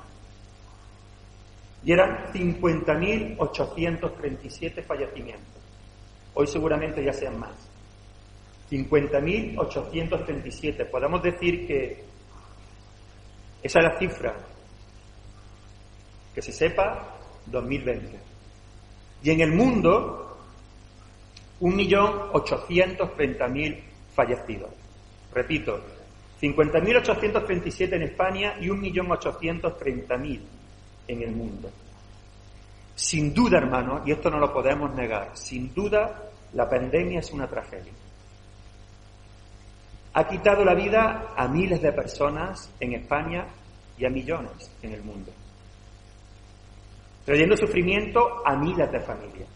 Y 1.85 1.93
eran 1.93 2.33
50.837 2.33 4.83
fallecimientos. 4.85 5.63
Hoy 6.35 6.47
seguramente 6.47 7.05
ya 7.05 7.13
sean 7.13 7.39
más. 7.39 7.69
50.837. 8.71 10.91
Podemos 10.91 11.23
decir 11.23 11.67
que 11.67 12.16
esa 13.63 13.79
es 13.81 13.85
la 13.85 13.99
cifra. 13.99 14.35
Que 16.35 16.43
se 16.43 16.53
sepa, 16.53 17.19
2020. 17.47 18.19
Y 19.23 19.31
en 19.31 19.41
el 19.41 19.53
mundo, 19.53 20.37
1.830.000 21.61 23.81
fallecidos. 24.15 24.71
Repito, 25.33 25.81
50.837 26.41 27.95
en 27.95 28.03
España 28.03 28.57
y 28.61 28.69
1.830.000 28.69 30.41
en 31.09 31.23
el 31.23 31.33
mundo. 31.33 31.71
Sin 32.95 33.35
duda, 33.35 33.59
hermano, 33.59 34.03
y 34.07 34.13
esto 34.13 34.31
no 34.31 34.39
lo 34.39 34.53
podemos 34.53 34.95
negar, 34.95 35.33
sin 35.35 35.75
duda 35.75 36.31
la 36.53 36.69
pandemia 36.69 37.21
es 37.21 37.31
una 37.33 37.47
tragedia 37.47 37.93
ha 40.17 40.27
quitado 40.27 40.65
la 40.65 40.75
vida 40.75 41.35
a 41.37 41.47
miles 41.47 41.83
de 41.83 41.93
personas 41.93 42.73
en 42.81 42.95
España 42.95 43.49
y 43.99 44.07
a 44.07 44.09
millones 44.09 44.75
en 44.81 44.93
el 44.95 45.03
mundo, 45.03 45.31
trayendo 47.27 47.55
sufrimiento 47.55 48.43
a 48.43 48.57
miles 48.57 48.91
de 48.91 49.01
familias. 49.01 49.49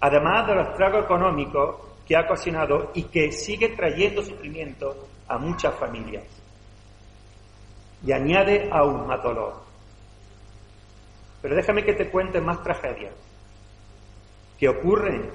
Además 0.00 0.46
de 0.46 0.54
los 0.54 0.72
tragos 0.76 1.04
económicos 1.04 1.80
que 2.06 2.14
ha 2.14 2.20
ocasionado 2.20 2.92
y 2.94 3.02
que 3.04 3.32
sigue 3.32 3.70
trayendo 3.70 4.22
sufrimiento 4.22 5.08
a 5.26 5.36
muchas 5.36 5.74
familias 5.74 6.24
y 8.06 8.12
añade 8.12 8.70
aún 8.70 9.04
más 9.08 9.20
dolor. 9.20 9.64
Pero 11.42 11.56
déjame 11.56 11.84
que 11.84 11.94
te 11.94 12.08
cuente 12.08 12.40
más 12.40 12.62
tragedias 12.62 13.14
que 14.56 14.68
ocurren 14.68 15.28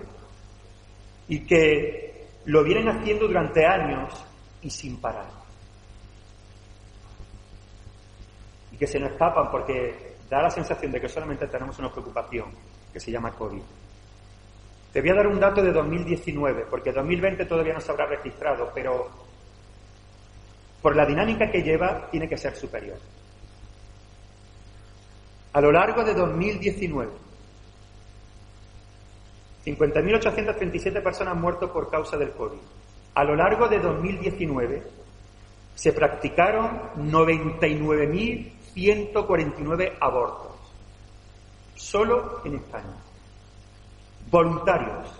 y 1.27 1.45
que 1.45 2.02
lo 2.45 2.63
vienen 2.63 2.89
haciendo 2.89 3.27
durante 3.27 3.65
años 3.65 4.13
y 4.62 4.69
sin 4.69 5.00
parar. 5.00 5.29
Y 8.71 8.77
que 8.77 8.88
se 8.88 9.00
nos 9.00 9.12
escapan 9.12 9.50
porque 9.51 10.15
da 10.29 10.41
la 10.41 10.50
sensación 10.50 10.91
de 10.91 11.00
que 11.00 11.09
solamente 11.09 11.47
tenemos 11.47 11.77
una 11.79 11.91
preocupación 11.91 12.45
que 12.91 13.00
se 13.00 13.12
llama 13.12 13.31
COVID. 13.31 13.62
Te 14.91 15.01
voy 15.01 15.09
a 15.09 15.15
dar 15.15 15.27
un 15.27 15.39
dato 15.39 15.62
de 15.62 15.71
2019, 15.71 16.65
porque 16.69 16.91
2020 16.91 17.45
todavía 17.45 17.73
no 17.73 17.81
se 17.81 17.91
habrá 17.91 18.05
registrado, 18.05 18.71
pero 18.73 19.09
por 20.81 20.95
la 20.95 21.05
dinámica 21.05 21.50
que 21.50 21.63
lleva 21.63 22.09
tiene 22.12 22.27
que 22.27 22.38
ser 22.38 22.55
superior. 22.55 22.97
A 25.53 25.62
lo 25.62 25.71
largo 25.71 26.03
de 26.03 26.13
2019, 26.13 27.12
50.837 29.65 31.01
personas 31.01 31.38
muertas 31.38 31.70
por 31.70 31.89
causa 31.89 32.17
del 32.17 32.32
COVID. 32.32 32.60
A 33.15 33.24
lo 33.24 33.36
largo 33.36 33.67
de 33.67 33.79
2019 33.79 34.84
se 35.75 35.93
practicaron 35.93 36.82
99.149 36.98 39.93
abortos, 40.00 40.51
solo 41.75 42.41
en 42.46 42.55
España. 42.55 42.96
Voluntarios. 44.29 45.20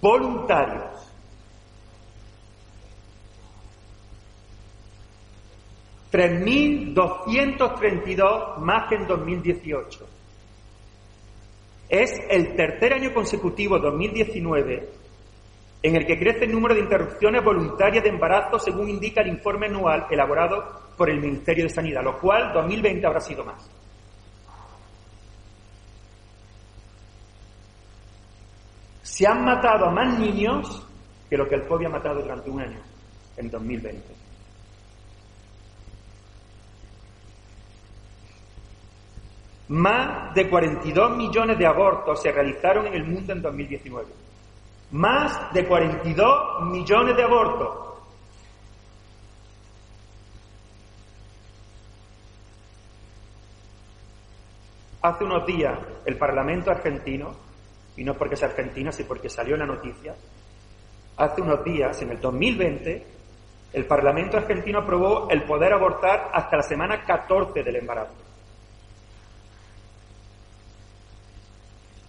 voluntarios. 0.01 1.04
3.232 6.15 8.57
más 8.59 8.87
que 8.87 8.95
en 8.95 9.05
2018. 9.05 10.07
Es 11.89 12.13
el 12.29 12.55
tercer 12.55 12.93
año 12.93 13.13
consecutivo, 13.13 13.77
2019, 13.79 14.89
en 15.83 15.95
el 15.95 16.05
que 16.05 16.17
crece 16.17 16.45
el 16.45 16.53
número 16.53 16.73
de 16.73 16.79
interrupciones 16.81 17.43
voluntarias 17.43 18.01
de 18.01 18.11
embarazo, 18.11 18.57
según 18.59 18.87
indica 18.89 19.19
el 19.21 19.27
informe 19.27 19.67
anual 19.67 20.07
elaborado 20.09 20.85
por 20.95 21.09
el 21.09 21.19
Ministerio 21.19 21.65
de 21.65 21.69
Sanidad, 21.69 22.01
lo 22.01 22.17
cual 22.17 22.53
2020 22.53 23.05
habrá 23.05 23.19
sido 23.19 23.43
más. 23.43 23.69
Se 29.01 29.27
han 29.27 29.43
matado 29.43 29.87
a 29.87 29.91
más 29.91 30.17
niños 30.17 30.87
que 31.29 31.35
lo 31.35 31.45
que 31.47 31.55
el 31.55 31.67
COVID 31.67 31.87
ha 31.87 31.89
matado 31.89 32.21
durante 32.21 32.49
un 32.49 32.61
año, 32.61 32.79
en 33.35 33.51
2020. 33.51 34.24
Más 39.67 40.33
de 40.35 40.47
42 40.47 41.17
millones 41.17 41.57
de 41.57 41.65
abortos 41.65 42.21
se 42.21 42.31
realizaron 42.31 42.85
en 42.85 42.93
el 42.93 43.03
mundo 43.03 43.33
en 43.33 43.41
2019. 43.41 44.07
Más 44.91 45.51
de 45.53 45.65
42 45.65 46.61
millones 46.65 47.17
de 47.17 47.23
abortos. 47.23 47.85
Hace 55.01 55.23
unos 55.23 55.45
días 55.45 55.77
el 56.05 56.17
Parlamento 56.17 56.69
argentino, 56.69 57.33
y 57.97 58.03
no 58.03 58.13
porque 58.15 58.35
sea 58.35 58.49
argentina, 58.49 58.91
sino 58.91 59.07
porque 59.07 59.29
salió 59.29 59.57
la 59.57 59.65
noticia, 59.65 60.15
hace 61.17 61.41
unos 61.41 61.63
días, 61.63 61.99
en 62.01 62.11
el 62.11 62.21
2020, 62.21 63.05
el 63.73 63.85
Parlamento 63.85 64.37
argentino 64.37 64.79
aprobó 64.79 65.27
el 65.29 65.43
poder 65.43 65.73
abortar 65.73 66.29
hasta 66.33 66.57
la 66.57 66.63
semana 66.63 67.03
14 67.03 67.63
del 67.63 67.77
embarazo. 67.77 68.24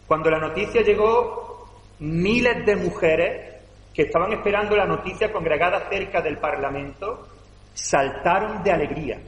Cuando 0.06 0.30
la 0.30 0.38
noticia 0.38 0.82
llegó, 0.82 1.68
miles 1.98 2.64
de 2.64 2.76
mujeres 2.76 3.54
que 3.92 4.02
estaban 4.02 4.32
esperando 4.32 4.76
la 4.76 4.86
noticia 4.86 5.32
congregadas 5.32 5.84
cerca 5.90 6.20
del 6.20 6.38
Parlamento 6.38 7.28
saltaron 7.74 8.62
de 8.62 8.72
alegría. 8.72 9.20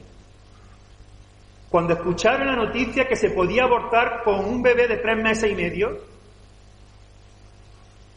Cuando 1.69 1.93
escucharon 1.93 2.47
la 2.47 2.55
noticia 2.55 3.07
que 3.07 3.15
se 3.15 3.31
podía 3.31 3.63
abortar 3.63 4.23
con 4.23 4.45
un 4.45 4.61
bebé 4.61 4.87
de 4.87 4.97
tres 4.97 5.17
meses 5.17 5.51
y 5.51 5.55
medio, 5.55 5.99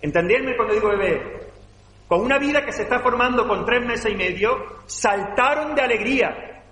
¿entendéisme 0.01 0.57
cuando 0.57 0.75
digo 0.75 0.89
bebé? 0.89 1.51
Con 2.07 2.21
una 2.21 2.39
vida 2.39 2.65
que 2.65 2.73
se 2.73 2.83
está 2.83 3.01
formando 3.01 3.47
con 3.49 3.65
tres 3.65 3.85
meses 3.85 4.13
y 4.13 4.17
medio, 4.17 4.83
saltaron 4.87 5.75
de 5.75 5.83
alegría. 5.83 6.63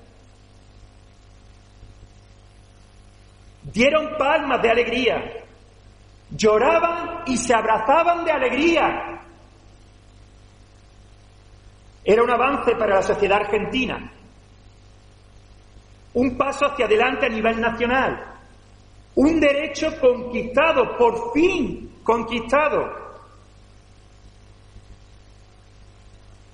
Dieron 3.63 4.17
palmas 4.19 4.63
de 4.63 4.71
alegría 4.71 5.41
lloraban 6.31 7.23
y 7.27 7.37
se 7.37 7.55
abrazaban 7.55 8.25
de 8.25 8.33
alegría. 8.33 9.21
Era 12.05 12.23
un 12.23 12.31
avance 12.31 12.75
para 12.77 12.97
la 12.97 13.03
sociedad 13.03 13.41
argentina, 13.41 14.13
un 16.15 16.37
paso 16.37 16.67
hacia 16.67 16.87
adelante 16.87 17.27
a 17.27 17.29
nivel 17.29 17.61
nacional, 17.61 18.35
un 19.15 19.39
derecho 19.39 19.89
conquistado, 20.01 20.97
por 20.97 21.33
fin 21.33 22.01
conquistado. 22.03 23.01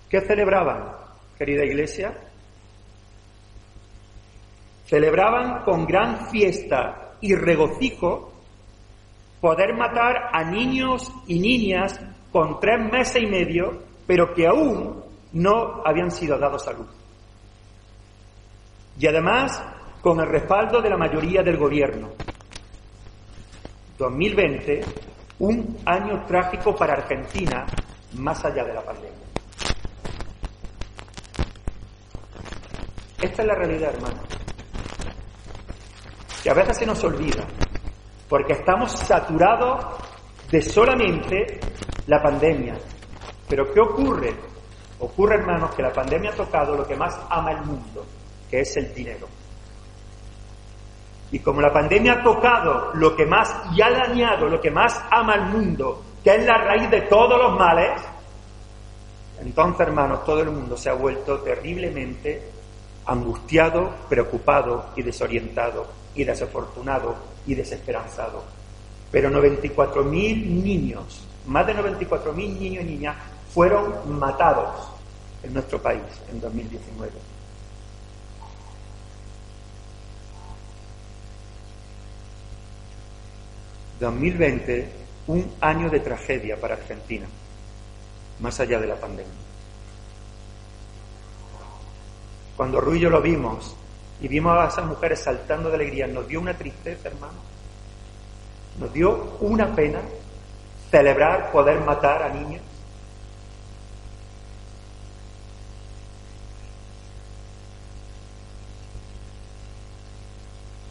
¿Qué 0.09 0.21
celebraban, 0.21 0.93
querida 1.39 1.65
iglesia? 1.65 2.13
Celebraban 4.87 5.65
con 5.65 5.85
gran 5.85 6.29
fiesta 6.29 7.17
y 7.21 7.35
regocijo 7.35 8.36
poder 9.41 9.75
matar 9.75 10.31
a 10.33 10.45
niños 10.45 11.13
y 11.27 11.39
niñas 11.39 12.01
con 12.33 12.61
tres 12.61 12.79
meses 12.91 13.23
y 13.23 13.27
medio, 13.27 13.83
pero 14.07 14.35
que 14.35 14.47
aún 14.47 15.03
no 15.33 15.83
habían 15.85 16.11
sido 16.11 16.39
dados 16.39 16.67
a 16.69 16.73
luz. 16.73 16.89
Y 18.99 19.07
además, 19.07 19.63
con 20.01 20.21
el 20.21 20.29
respaldo 20.29 20.81
de 20.81 20.91
la 20.91 20.97
mayoría 20.97 21.43
del 21.43 21.57
gobierno. 21.57 22.11
2020, 23.99 24.85
un 25.41 25.79
año 25.85 26.25
trágico 26.27 26.75
para 26.75 26.95
Argentina, 26.95 27.67
más 28.15 28.45
allá 28.45 28.65
de 28.65 28.75
la 28.75 28.83
pandemia. 28.83 29.27
Esta 33.21 33.43
es 33.43 33.49
la 33.49 33.55
realidad, 33.55 33.95
hermano. 33.95 34.21
Que 36.43 36.51
a 36.51 36.55
veces 36.55 36.77
se 36.77 36.87
nos 36.87 37.03
olvida 37.03 37.45
porque 38.29 38.55
estamos 38.55 38.93
saturados 38.93 39.85
de 40.51 40.63
solamente 40.63 41.61
la 42.07 42.23
pandemia. 42.23 42.75
Pero 43.49 43.73
¿qué 43.73 43.81
ocurre? 43.81 44.35
Ocurre, 44.99 45.37
hermanos, 45.37 45.75
que 45.75 45.83
la 45.83 45.93
pandemia 45.93 46.31
ha 46.31 46.35
tocado 46.35 46.77
lo 46.77 46.87
que 46.87 46.97
más 46.97 47.19
ama 47.29 47.53
el 47.53 47.63
mundo, 47.63 48.05
que 48.51 48.61
es 48.61 48.77
el 48.77 48.93
dinero. 48.95 49.29
Y 51.31 51.41
como 51.41 51.61
la 51.61 51.73
pandemia 51.73 52.15
ha 52.15 52.23
tocado 52.23 52.93
lo 52.95 53.15
que 53.15 53.27
más 53.27 53.55
y 53.75 53.83
ha 53.83 53.91
dañado 53.91 54.49
lo 54.49 54.61
que 54.61 54.71
más 54.71 55.03
ama 55.11 55.35
el 55.35 55.43
mundo, 55.47 56.03
que 56.23 56.35
es 56.35 56.47
la 56.47 56.59
raíz 56.59 56.91
de 56.91 57.03
todos 57.03 57.39
los 57.39 57.59
males, 57.59 58.01
entonces, 59.41 59.87
hermanos, 59.87 60.25
todo 60.25 60.41
el 60.41 60.51
mundo 60.51 60.77
se 60.77 60.89
ha 60.89 60.95
vuelto 60.95 61.41
terriblemente 61.41 62.51
angustiado, 63.05 63.91
preocupado 64.09 64.87
y 64.97 65.03
desorientado 65.03 65.87
y 66.15 66.25
desafortunado 66.25 67.36
y 67.47 67.55
desesperanzado. 67.55 68.45
Pero 69.11 69.31
94.000 69.31 70.11
niños, 70.63 71.21
más 71.47 71.67
de 71.67 71.75
94.000 71.75 72.35
niños 72.35 72.85
y 72.85 72.87
niñas 72.87 73.17
fueron 73.53 74.19
matados 74.19 74.89
en 75.43 75.55
nuestro 75.55 75.81
país 75.81 76.03
en 76.31 76.41
2019. 76.41 77.13
...2020... 83.99 84.87
un 85.29 85.53
año 85.61 85.89
de 85.89 86.01
tragedia 86.01 86.61
para 86.61 86.75
Argentina, 86.75 87.27
más 88.41 88.61
allá 88.61 88.79
de 88.79 88.87
la 88.87 88.95
pandemia. 88.95 89.33
Cuando 92.57 92.95
yo 92.95 93.11
lo 93.11 93.21
vimos 93.21 93.75
y 94.21 94.29
vimos 94.29 94.57
a 94.59 94.69
esas 94.69 94.87
mujeres 94.87 95.21
saltando 95.21 95.69
de 95.69 95.77
alegría, 95.77 96.07
nos 96.07 96.27
dio 96.27 96.41
una 96.41 96.57
tristeza, 96.57 97.09
hermano. 97.09 97.39
Nos 98.79 98.93
dio 98.93 99.37
una 99.41 99.75
pena 99.75 100.01
celebrar 100.91 101.51
poder 101.53 101.81
matar 101.81 102.23
a 102.23 102.29
niños. 102.29 102.63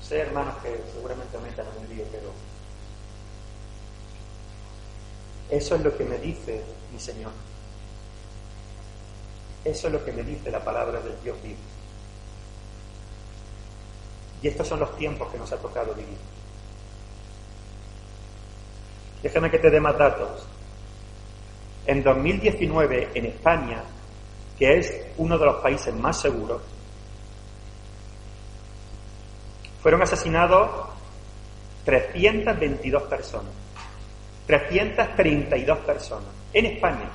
Sé, 0.01 0.19
hermanos, 0.19 0.55
que 0.61 0.79
seguramente 0.93 1.35
aumentan 1.35 1.65
un 1.79 1.95
lío, 1.95 2.05
pero 2.11 2.31
Eso 5.49 5.75
es 5.75 5.81
lo 5.81 5.95
que 5.95 6.03
me 6.03 6.17
dice 6.17 6.61
mi 6.91 6.99
Señor. 6.99 7.31
Eso 9.63 9.88
es 9.88 9.93
lo 9.93 10.03
que 10.03 10.11
me 10.11 10.23
dice 10.23 10.49
la 10.51 10.63
palabra 10.63 10.99
del 11.01 11.21
Dios 11.23 11.38
vivo. 11.43 11.74
Y 14.41 14.48
estos 14.48 14.67
son 14.67 14.80
los 14.80 14.95
tiempos 14.98 15.32
que 15.32 15.38
nos 15.38 15.52
ha 15.52 15.58
tocado 15.58 15.93
vivir. 15.93 16.17
Déjame 19.24 19.50
que 19.50 19.58
te 19.58 19.69
dé 19.69 19.80
más 19.80 19.98
datos. 19.98 20.48
En 21.88 22.04
2019, 22.04 23.10
en 23.13 23.26
España, 23.26 23.84
que 24.58 24.78
es 24.78 25.06
uno 25.17 25.38
de 25.38 25.45
los 25.45 25.56
países 25.62 25.93
más 25.93 26.19
seguros, 26.21 26.62
fueron 29.82 30.02
asesinados 30.02 30.89
322 31.86 33.04
personas. 33.04 33.52
332 34.48 35.78
personas. 35.80 36.30
En 36.54 36.65
España, 36.67 37.10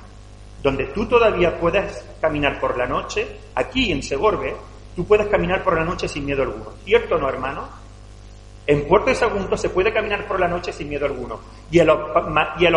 donde 0.61 0.85
tú 0.87 1.05
todavía 1.05 1.59
puedes 1.59 2.03
caminar 2.19 2.59
por 2.59 2.77
la 2.77 2.85
noche, 2.85 3.25
aquí 3.55 3.91
en 3.91 4.03
Segorbe, 4.03 4.55
tú 4.95 5.05
puedes 5.05 5.27
caminar 5.27 5.63
por 5.63 5.77
la 5.77 5.83
noche 5.83 6.07
sin 6.07 6.25
miedo 6.25 6.43
alguno. 6.43 6.71
¿Cierto 6.83 7.15
o 7.15 7.17
no, 7.17 7.29
hermano? 7.29 7.67
En 8.67 8.87
Puerto 8.87 9.09
de 9.09 9.15
Sagunto 9.15 9.57
se 9.57 9.69
puede 9.69 9.91
caminar 9.91 10.27
por 10.27 10.39
la 10.39 10.47
noche 10.47 10.71
sin 10.71 10.89
miedo 10.89 11.05
alguno. 11.05 11.39
Y 11.71 11.79
en, 11.79 11.89
y, 12.59 12.67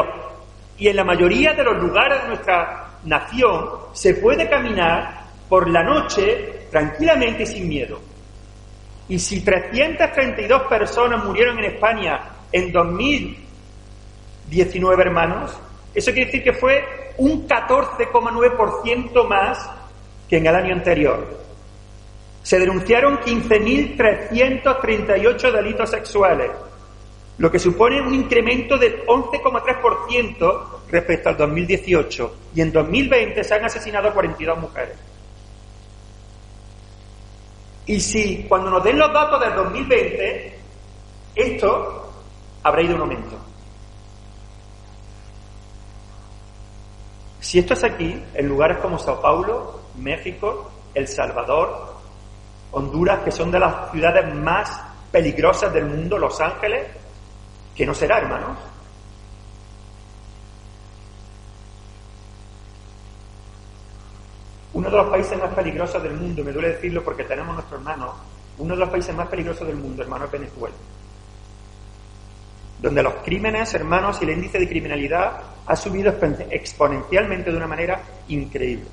y 0.79 0.89
en 0.89 0.97
la 0.97 1.05
mayoría 1.05 1.53
de 1.53 1.63
los 1.63 1.77
lugares 1.77 2.23
de 2.23 2.29
nuestra 2.29 2.99
nación 3.05 3.69
se 3.93 4.15
puede 4.15 4.49
caminar 4.49 5.25
por 5.49 5.69
la 5.69 5.83
noche 5.83 6.69
tranquilamente 6.71 7.45
sin 7.47 7.69
miedo. 7.69 8.01
Y 9.09 9.19
si 9.19 9.45
332 9.45 10.63
personas 10.63 11.23
murieron 11.25 11.59
en 11.59 11.65
España 11.67 12.31
en 12.51 12.73
2019, 12.73 15.03
hermanos, 15.03 15.55
eso 15.95 16.11
quiere 16.13 16.25
decir 16.27 16.43
que 16.43 16.55
fue 16.55 17.13
un 17.19 17.47
14,9% 17.47 19.29
más 19.29 19.71
que 20.29 20.39
en 20.39 20.47
el 20.47 20.55
año 20.55 20.75
anterior. 20.75 21.44
Se 22.45 22.59
denunciaron 22.59 23.19
15.338 23.21 25.51
delitos 25.51 25.89
sexuales, 25.89 26.51
lo 27.39 27.51
que 27.51 27.59
supone 27.59 28.03
un 28.03 28.15
incremento 28.15 28.77
del 28.77 29.07
11,3% 29.07 30.83
respecto 30.91 31.31
al 31.31 31.39
2018. 31.39 32.37
Y 32.55 32.61
en 32.61 32.71
2020 32.71 33.43
se 33.43 33.55
han 33.55 33.65
asesinado 33.65 34.13
42 34.13 34.59
mujeres. 34.59 34.99
Y 37.87 37.99
si 37.99 38.45
cuando 38.47 38.69
nos 38.71 38.85
den 38.85 38.99
los 38.99 39.11
datos 39.11 39.41
del 39.41 39.55
2020, 39.55 40.59
esto 41.35 42.13
habrá 42.63 42.83
ido 42.83 42.95
en 42.95 43.01
aumento. 43.01 43.39
Si 47.41 47.59
esto 47.59 47.73
es 47.73 47.85
aquí, 47.85 48.23
en 48.35 48.49
lugares 48.49 48.77
como 48.79 48.99
Sao 48.99 49.21
Paulo, 49.21 49.81
México, 49.97 50.71
El 50.95 51.09
Salvador, 51.09 51.94
Honduras, 52.75 53.21
que 53.21 53.31
son 53.31 53.51
de 53.51 53.59
las 53.59 53.91
ciudades 53.91 54.35
más 54.35 54.83
peligrosas 55.11 55.73
del 55.73 55.87
mundo, 55.87 56.19
Los 56.19 56.41
Ángeles, 56.41 56.89
que 57.75 57.87
no 57.87 57.95
será, 57.95 58.19
hermanos. 58.19 58.59
Uno 64.73 64.91
de 64.91 64.97
los 64.97 65.09
países 65.09 65.39
más 65.39 65.55
peligrosos 65.55 66.03
del 66.03 66.15
mundo, 66.15 66.43
me 66.43 66.53
duele 66.53 66.71
decirlo 66.71 67.03
porque 67.03 67.25
tenemos 67.25 67.55
nuestro 67.55 67.77
hermano, 67.77 68.15
uno 68.59 68.75
de 68.75 68.81
los 68.81 68.89
países 68.91 69.15
más 69.15 69.29
peligrosos 69.29 69.67
del 69.67 69.77
mundo, 69.77 70.03
hermano, 70.03 70.25
es 70.25 70.31
Venezuela 70.33 70.75
donde 72.85 73.03
los 73.03 73.15
crímenes, 73.25 73.73
hermanos, 73.73 74.19
y 74.21 74.25
el 74.25 74.33
índice 74.33 74.59
de 74.59 74.69
criminalidad 74.69 75.41
ha 75.65 75.75
subido 75.75 76.15
exponencialmente 76.51 77.51
de 77.51 77.57
una 77.57 77.67
manera 77.67 78.03
increíble. 78.29 78.85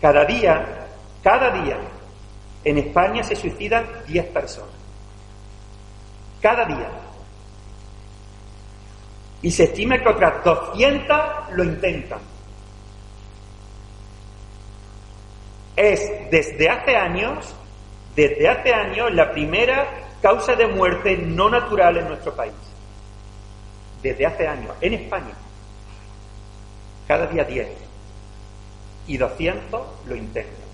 Cada 0.00 0.24
día, 0.24 0.86
cada 1.22 1.50
día, 1.50 1.78
en 2.64 2.78
España 2.78 3.22
se 3.22 3.36
suicidan 3.36 3.86
10 4.06 4.26
personas. 4.26 4.74
Cada 6.40 6.64
día. 6.64 6.90
Y 9.42 9.50
se 9.50 9.64
estima 9.64 9.98
que 9.98 10.08
otras 10.08 10.44
200 10.44 11.16
lo 11.52 11.64
intentan. 11.64 12.20
Es 15.76 16.00
desde 16.30 16.68
hace 16.68 16.96
años 16.96 17.54
desde 18.16 18.48
hace 18.48 18.72
años 18.72 19.12
la 19.12 19.30
primera 19.30 19.86
causa 20.22 20.56
de 20.56 20.66
muerte 20.66 21.18
no 21.18 21.50
natural 21.50 21.98
en 21.98 22.08
nuestro 22.08 22.34
país. 22.34 22.54
Desde 24.02 24.24
hace 24.24 24.48
años, 24.48 24.74
en 24.80 24.94
España. 24.94 25.34
Cada 27.06 27.26
día 27.26 27.44
10 27.44 27.85
y 29.06 29.16
200 29.16 29.86
lo 30.06 30.16
intentan. 30.16 30.66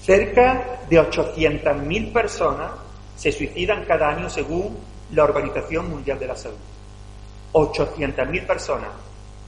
Cerca 0.00 0.80
de 0.88 1.00
800.000 1.00 2.12
personas 2.12 2.70
se 3.16 3.30
suicidan 3.32 3.84
cada 3.84 4.08
año 4.08 4.30
según 4.30 4.78
la 5.12 5.24
Organización 5.24 5.90
Mundial 5.90 6.18
de 6.18 6.26
la 6.26 6.36
Salud. 6.36 6.56
800.000 7.52 8.46
personas. 8.46 8.90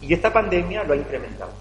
Y 0.01 0.13
esta 0.13 0.33
pandemia 0.33 0.85
lo 0.85 0.95
ha 0.95 0.97
incrementado. 0.97 1.53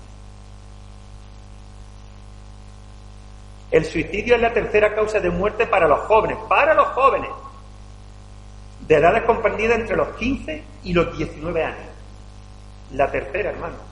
El 3.71 3.85
suicidio 3.85 4.35
es 4.35 4.41
la 4.41 4.51
tercera 4.51 4.95
causa 4.95 5.19
de 5.19 5.29
muerte 5.29 5.67
para 5.67 5.87
los 5.87 5.99
jóvenes, 6.01 6.37
para 6.47 6.73
los 6.73 6.87
jóvenes, 6.89 7.29
de 8.87 8.95
edades 8.95 9.23
comprendidas 9.23 9.79
entre 9.79 9.95
los 9.95 10.09
15 10.15 10.63
y 10.83 10.93
los 10.93 11.15
19 11.15 11.63
años. 11.63 11.89
La 12.93 13.11
tercera, 13.11 13.51
hermano. 13.51 13.88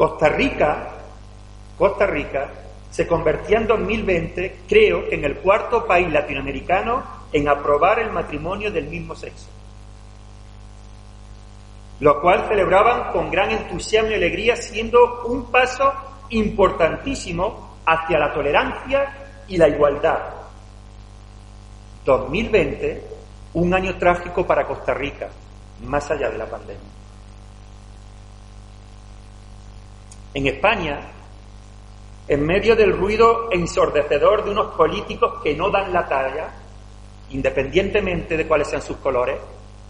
Costa 0.00 0.30
Rica, 0.30 0.88
Costa 1.76 2.06
Rica, 2.06 2.48
se 2.90 3.06
convertía 3.06 3.58
en 3.58 3.66
2020, 3.66 4.60
creo, 4.66 5.04
en 5.10 5.26
el 5.26 5.36
cuarto 5.36 5.86
país 5.86 6.10
latinoamericano 6.10 7.02
en 7.30 7.46
aprobar 7.46 7.98
el 7.98 8.10
matrimonio 8.10 8.70
del 8.70 8.86
mismo 8.86 9.14
sexo 9.14 9.48
lo 12.00 12.18
cual 12.22 12.46
celebraban 12.48 13.12
con 13.12 13.30
gran 13.30 13.50
entusiasmo 13.50 14.12
y 14.12 14.14
alegría, 14.14 14.56
siendo 14.56 15.22
un 15.26 15.50
paso 15.50 15.92
importantísimo 16.30 17.76
hacia 17.84 18.18
la 18.18 18.32
tolerancia 18.32 19.18
y 19.48 19.58
la 19.58 19.68
igualdad. 19.68 20.18
2020, 22.06 23.04
un 23.52 23.74
año 23.74 23.98
trágico 23.98 24.46
para 24.46 24.66
Costa 24.66 24.94
Rica, 24.94 25.28
más 25.84 26.10
allá 26.10 26.30
de 26.30 26.38
la 26.38 26.46
pandemia. 26.46 26.99
En 30.32 30.46
España, 30.46 31.00
en 32.28 32.46
medio 32.46 32.76
del 32.76 32.96
ruido 32.96 33.48
ensordecedor 33.50 34.44
de 34.44 34.52
unos 34.52 34.74
políticos 34.76 35.42
que 35.42 35.56
no 35.56 35.70
dan 35.70 35.92
la 35.92 36.06
talla, 36.06 36.50
independientemente 37.30 38.36
de 38.36 38.46
cuáles 38.46 38.68
sean 38.68 38.82
sus 38.82 38.98
colores, 38.98 39.36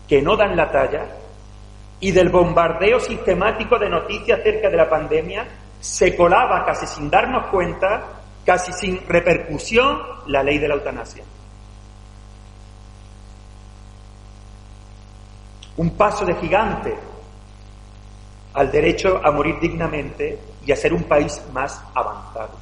que 0.09 0.23
no 0.23 0.37
dan 0.37 0.57
la 0.57 0.71
talla, 0.71 1.07
y 2.01 2.13
del 2.13 2.31
bombardeo 2.31 2.99
sistemático 2.99 3.79
de 3.79 3.91
noticias 3.91 4.41
acerca 4.41 4.71
de 4.71 4.77
la 4.77 4.89
pandemia, 4.89 5.47
se 5.79 6.17
colaba 6.17 6.65
casi 6.65 6.87
sin 6.87 7.11
darnos 7.11 7.49
cuenta, 7.49 8.23
casi 8.45 8.73
sin 8.73 9.07
repercusión, 9.07 10.01
la 10.27 10.43
ley 10.43 10.59
de 10.59 10.69
la 10.69 10.75
eutanasia. 10.75 11.25
Un 15.77 15.91
paso 15.91 16.25
de 16.25 16.35
gigante 16.37 17.10
al 18.55 18.71
derecho 18.71 19.21
a 19.23 19.31
morir 19.31 19.59
dignamente 19.61 20.39
y 20.65 20.73
a 20.73 20.77
ser 20.77 20.93
un 20.93 21.05
país 21.05 21.41
más 21.53 21.83
avanzado. 21.95 22.59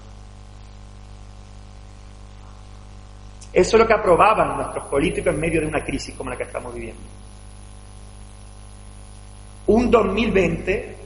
Eso 3.52 3.76
es 3.76 3.82
lo 3.82 3.86
que 3.86 3.94
aprobaban 3.94 4.56
nuestros 4.56 4.86
políticos 4.88 5.32
en 5.32 5.40
medio 5.40 5.60
de 5.60 5.66
una 5.66 5.84
crisis 5.84 6.14
como 6.14 6.30
la 6.30 6.36
que 6.36 6.44
estamos 6.44 6.74
viviendo 6.74 7.02
un 9.68 9.90
2020, 9.90 10.96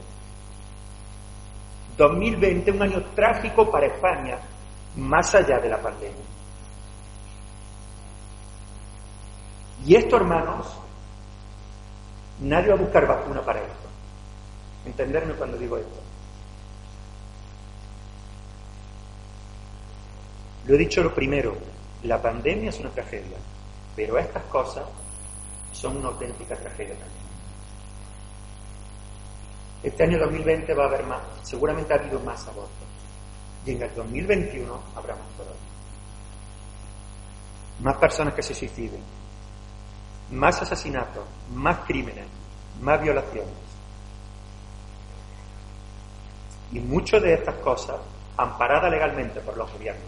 2020, 1.97 2.71
un 2.71 2.81
año 2.81 3.03
trágico 3.13 3.69
para 3.69 3.87
España, 3.87 4.37
más 4.95 5.35
allá 5.35 5.59
de 5.59 5.69
la 5.69 5.81
pandemia. 5.81 6.23
Y 9.85 9.95
esto, 9.95 10.15
hermanos, 10.15 10.65
nadie 12.39 12.69
va 12.69 12.75
a 12.75 12.77
buscar 12.77 13.05
vacuna 13.05 13.41
para 13.41 13.59
esto. 13.59 13.82
Entenderme 14.85 15.33
cuando 15.33 15.57
digo 15.57 15.77
esto. 15.77 15.99
Lo 20.65 20.75
he 20.75 20.77
dicho 20.77 21.03
lo 21.03 21.13
primero, 21.13 21.57
la 22.03 22.21
pandemia 22.21 22.69
es 22.69 22.79
una 22.79 22.89
tragedia, 22.89 23.37
pero 23.95 24.17
estas 24.17 24.43
cosas 24.43 24.85
son 25.71 25.97
una 25.97 26.07
auténtica 26.07 26.55
tragedia 26.55 26.95
también. 26.95 27.23
Este 29.83 30.03
año 30.03 30.17
2020 30.19 30.73
va 30.73 30.85
a 30.85 30.87
haber 30.87 31.05
más, 31.05 31.21
seguramente 31.41 31.93
ha 31.93 31.97
habido 31.97 32.19
más 32.21 32.47
abortos. 32.47 32.87
Y 33.65 33.71
en 33.71 33.81
el 33.81 33.93
2021 33.93 34.79
habrá 34.95 35.15
más 35.15 35.27
todavía. 35.35 35.59
Más 37.81 37.97
personas 37.97 38.33
que 38.33 38.43
se 38.43 38.53
suiciden, 38.53 39.01
más 40.31 40.61
asesinatos, 40.61 41.25
más 41.53 41.79
crímenes, 41.79 42.27
más 42.81 43.01
violaciones. 43.01 43.62
Y 46.73 46.79
muchas 46.79 47.21
de 47.21 47.35
estas 47.35 47.55
cosas 47.55 47.97
amparadas 48.35 48.91
legalmente 48.91 49.39
por 49.39 49.55
los 49.55 49.71
gobiernos. 49.71 50.03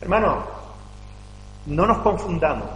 Hermanos, 0.00 0.44
no 1.66 1.86
nos 1.86 1.98
confundamos. 1.98 2.68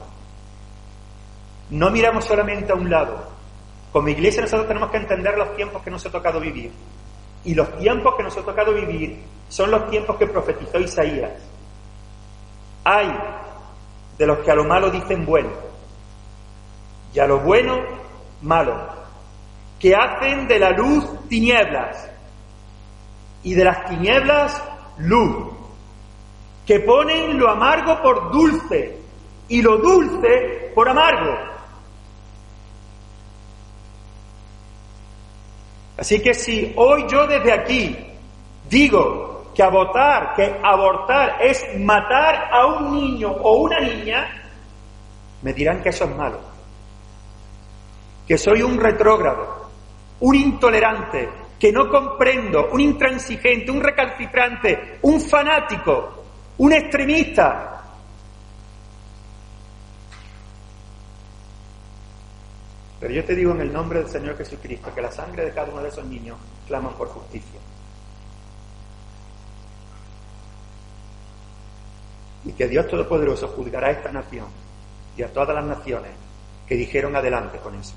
No 1.70 1.90
miramos 1.90 2.24
solamente 2.24 2.72
a 2.72 2.74
un 2.74 2.90
lado. 2.90 3.30
Como 3.92 4.08
iglesia 4.08 4.42
nosotros 4.42 4.66
tenemos 4.66 4.90
que 4.90 4.96
entender 4.96 5.36
los 5.38 5.54
tiempos 5.54 5.82
que 5.82 5.90
nos 5.90 6.04
ha 6.04 6.10
tocado 6.10 6.40
vivir. 6.40 6.72
Y 7.44 7.54
los 7.54 7.78
tiempos 7.78 8.14
que 8.16 8.24
nos 8.24 8.36
ha 8.36 8.42
tocado 8.42 8.74
vivir 8.74 9.22
son 9.48 9.70
los 9.70 9.88
tiempos 9.88 10.16
que 10.16 10.26
profetizó 10.26 10.78
Isaías. 10.78 11.32
Hay 12.84 13.08
de 14.18 14.26
los 14.26 14.38
que 14.38 14.50
a 14.50 14.54
lo 14.54 14.64
malo 14.64 14.90
dicen 14.90 15.24
bueno 15.24 15.50
y 17.14 17.18
a 17.18 17.26
lo 17.26 17.40
bueno 17.40 17.78
malo, 18.42 18.99
que 19.80 19.94
hacen 19.96 20.46
de 20.46 20.58
la 20.58 20.70
luz 20.70 21.26
tinieblas 21.28 22.08
y 23.42 23.54
de 23.54 23.64
las 23.64 23.86
tinieblas 23.86 24.62
luz, 24.98 25.46
que 26.66 26.80
ponen 26.80 27.38
lo 27.38 27.50
amargo 27.50 28.00
por 28.02 28.30
dulce 28.30 28.98
y 29.48 29.62
lo 29.62 29.78
dulce 29.78 30.70
por 30.74 30.88
amargo. 30.88 31.34
Así 35.96 36.20
que 36.20 36.34
si 36.34 36.72
hoy 36.76 37.06
yo 37.10 37.26
desde 37.26 37.52
aquí 37.52 37.96
digo 38.68 39.50
que 39.54 39.62
abortar, 39.62 40.34
que 40.34 40.60
abortar 40.62 41.42
es 41.42 41.64
matar 41.78 42.50
a 42.52 42.66
un 42.66 42.94
niño 42.94 43.30
o 43.30 43.62
una 43.62 43.80
niña, 43.80 44.28
me 45.42 45.52
dirán 45.52 45.82
que 45.82 45.88
eso 45.88 46.04
es 46.04 46.16
malo, 46.16 46.38
que 48.26 48.38
soy 48.38 48.62
un 48.62 48.78
retrógrado, 48.78 49.59
un 50.20 50.34
intolerante, 50.34 51.28
que 51.58 51.72
no 51.72 51.88
comprendo, 51.88 52.68
un 52.72 52.80
intransigente, 52.80 53.70
un 53.70 53.82
recalcitrante, 53.82 54.98
un 55.02 55.20
fanático, 55.20 56.24
un 56.58 56.72
extremista. 56.72 57.82
Pero 62.98 63.14
yo 63.14 63.24
te 63.24 63.34
digo 63.34 63.52
en 63.52 63.62
el 63.62 63.72
nombre 63.72 64.00
del 64.00 64.08
Señor 64.08 64.36
Jesucristo 64.36 64.94
que 64.94 65.00
la 65.00 65.10
sangre 65.10 65.46
de 65.46 65.52
cada 65.52 65.72
uno 65.72 65.82
de 65.82 65.88
esos 65.88 66.04
niños 66.04 66.36
claman 66.66 66.92
por 66.94 67.08
justicia. 67.08 67.60
Y 72.44 72.52
que 72.52 72.68
Dios 72.68 72.86
Todopoderoso 72.88 73.48
juzgará 73.48 73.88
a 73.88 73.92
esta 73.92 74.12
nación 74.12 74.46
y 75.16 75.22
a 75.22 75.32
todas 75.32 75.54
las 75.54 75.64
naciones 75.64 76.12
que 76.66 76.74
dijeron 76.74 77.16
adelante 77.16 77.58
con 77.58 77.74
eso. 77.74 77.94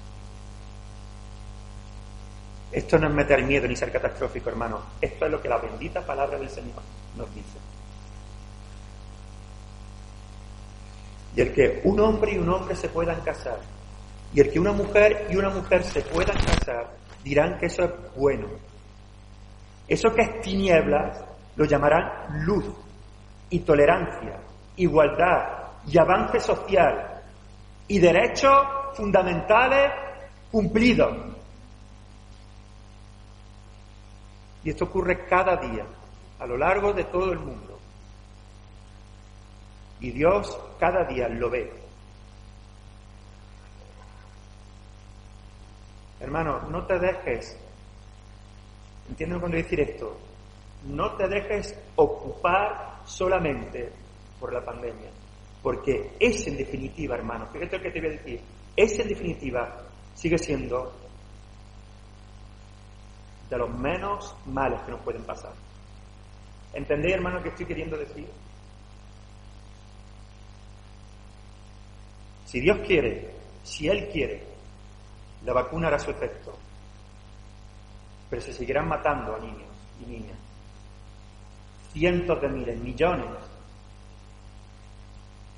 Esto 2.74 2.98
no 2.98 3.08
es 3.08 3.14
meter 3.14 3.44
miedo 3.44 3.68
ni 3.68 3.76
ser 3.76 3.92
catastrófico, 3.92 4.50
hermano. 4.50 4.82
Esto 5.00 5.26
es 5.26 5.32
lo 5.32 5.40
que 5.40 5.48
la 5.48 5.60
bendita 5.60 6.02
palabra 6.02 6.40
del 6.40 6.50
Señor 6.50 6.82
nos 7.16 7.34
dice. 7.36 7.60
Y 11.36 11.42
el 11.42 11.54
que 11.54 11.82
un 11.84 12.00
hombre 12.00 12.34
y 12.34 12.38
un 12.38 12.50
hombre 12.50 12.76
se 12.76 12.90
puedan 12.90 13.22
casar, 13.22 13.60
y 14.34 14.42
el 14.42 14.52
que 14.52 14.60
una 14.60 14.72
mujer 14.72 15.28
y 15.30 15.36
una 15.36 15.50
mujer 15.50 15.84
se 15.84 16.02
puedan 16.02 16.36
casar, 16.36 16.90
dirán 17.24 17.60
que 17.60 17.68
eso 17.68 17.84
es 17.84 17.92
bueno. 18.16 18.48
Eso 19.88 20.10
que 20.10 20.22
es 20.24 20.42
tinieblas 20.42 21.24
lo 21.56 21.66
llamarán 21.66 22.44
luz 22.44 22.66
y 23.52 23.60
tolerancia, 23.60 24.40
igualdad 24.78 25.64
y 25.88 25.98
avance 26.00 26.40
social 26.40 27.22
y 27.88 28.00
derechos 28.00 28.58
fundamentales 28.96 29.92
cumplidos. 30.52 31.33
Y 34.64 34.70
esto 34.70 34.86
ocurre 34.86 35.26
cada 35.26 35.58
día, 35.58 35.86
a 36.40 36.46
lo 36.46 36.58
largo 36.58 36.94
de 36.94 37.04
todo 37.06 37.32
el 37.32 37.40
mundo. 37.40 37.80
Y 40.00 40.12
Dios 40.12 40.58
cada 40.80 41.06
día 41.06 41.28
lo 41.30 41.50
ve. 41.50 41.72
Hermano, 46.20 46.62
no 46.70 46.86
te 46.86 46.98
dejes, 47.00 47.58
entienden 49.10 49.40
cuando 49.40 49.58
decir 49.58 49.82
esto, 49.82 50.18
no 50.86 51.18
te 51.18 51.28
dejes 51.28 51.78
ocupar 51.96 53.02
solamente 53.06 53.92
por 54.40 54.54
la 54.54 54.64
pandemia, 54.64 55.10
porque 55.62 56.14
es 56.20 56.48
en 56.48 56.58
definitiva, 56.58 57.16
hermano, 57.16 57.48
fíjate 57.48 57.78
lo 57.78 57.84
que 57.84 57.92
te 57.92 58.00
voy 58.00 58.10
a 58.10 58.12
decir, 58.14 58.42
es 58.76 59.00
en 59.00 59.10
definitiva, 59.10 59.84
sigue 60.14 60.38
siendo 60.38 60.94
de 63.54 63.60
los 63.60 63.70
menos 63.70 64.36
males 64.48 64.82
que 64.82 64.92
nos 64.92 65.02
pueden 65.02 65.24
pasar. 65.24 65.52
¿Entendéis, 66.74 67.14
hermano, 67.14 67.44
qué 67.44 67.50
estoy 67.50 67.68
queriendo 67.68 67.96
decir? 67.96 68.28
Si 72.46 72.60
Dios 72.60 72.80
quiere, 72.80 73.32
si 73.64 73.88
Él 73.88 74.10
quiere, 74.12 74.44
la 75.46 75.54
vacuna 75.54 75.88
hará 75.88 76.00
su 76.00 76.10
efecto. 76.10 76.58
Pero 78.28 78.42
se 78.42 78.54
seguirán 78.54 78.88
matando 78.88 79.36
a 79.36 79.40
niños 79.40 79.70
y 80.02 80.10
niñas. 80.10 80.38
Cientos 81.92 82.42
de 82.42 82.50
miles, 82.50 82.80
millones. 82.80 83.28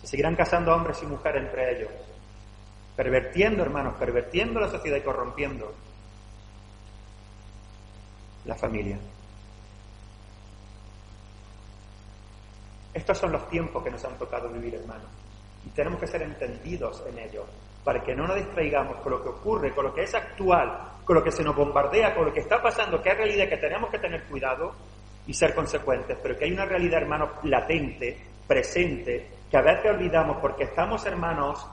Se 0.01 0.07
seguirán 0.07 0.35
casando 0.35 0.75
hombres 0.75 1.01
y 1.01 1.05
mujeres 1.05 1.43
entre 1.43 1.77
ellos. 1.77 1.91
Pervertiendo, 2.97 3.63
hermanos, 3.63 3.95
pervertiendo 3.97 4.59
la 4.59 4.69
sociedad 4.69 4.97
y 4.97 5.01
corrompiendo 5.01 5.73
la 8.45 8.55
familia. 8.55 8.97
Estos 12.93 13.17
son 13.17 13.31
los 13.31 13.49
tiempos 13.49 13.83
que 13.83 13.91
nos 13.91 14.03
han 14.05 14.17
tocado 14.17 14.49
vivir, 14.49 14.75
hermanos. 14.75 15.07
Y 15.65 15.69
tenemos 15.69 15.99
que 15.99 16.07
ser 16.07 16.21
entendidos 16.21 17.03
en 17.07 17.19
ellos, 17.19 17.45
para 17.83 18.01
que 18.01 18.15
no 18.15 18.25
nos 18.25 18.37
distraigamos 18.37 19.01
con 19.01 19.11
lo 19.11 19.21
que 19.21 19.29
ocurre, 19.29 19.73
con 19.73 19.85
lo 19.85 19.93
que 19.93 20.03
es 20.03 20.15
actual, 20.15 20.93
con 21.03 21.15
lo 21.15 21.23
que 21.23 21.31
se 21.31 21.43
nos 21.43 21.55
bombardea, 21.55 22.15
con 22.15 22.25
lo 22.25 22.33
que 22.33 22.39
está 22.39 22.61
pasando, 22.61 23.01
que 23.01 23.09
es 23.09 23.17
realidad 23.17 23.49
que 23.49 23.57
tenemos 23.57 23.89
que 23.89 23.99
tener 23.99 24.23
cuidado 24.23 24.73
y 25.27 25.33
ser 25.33 25.53
consecuentes, 25.53 26.17
pero 26.21 26.37
que 26.37 26.45
hay 26.45 26.51
una 26.51 26.65
realidad, 26.65 27.01
hermanos, 27.01 27.31
latente, 27.43 28.17
presente, 28.47 29.29
que 29.49 29.57
a 29.57 29.61
veces 29.61 29.91
olvidamos 29.91 30.37
porque 30.39 30.63
estamos, 30.63 31.05
hermanos, 31.05 31.67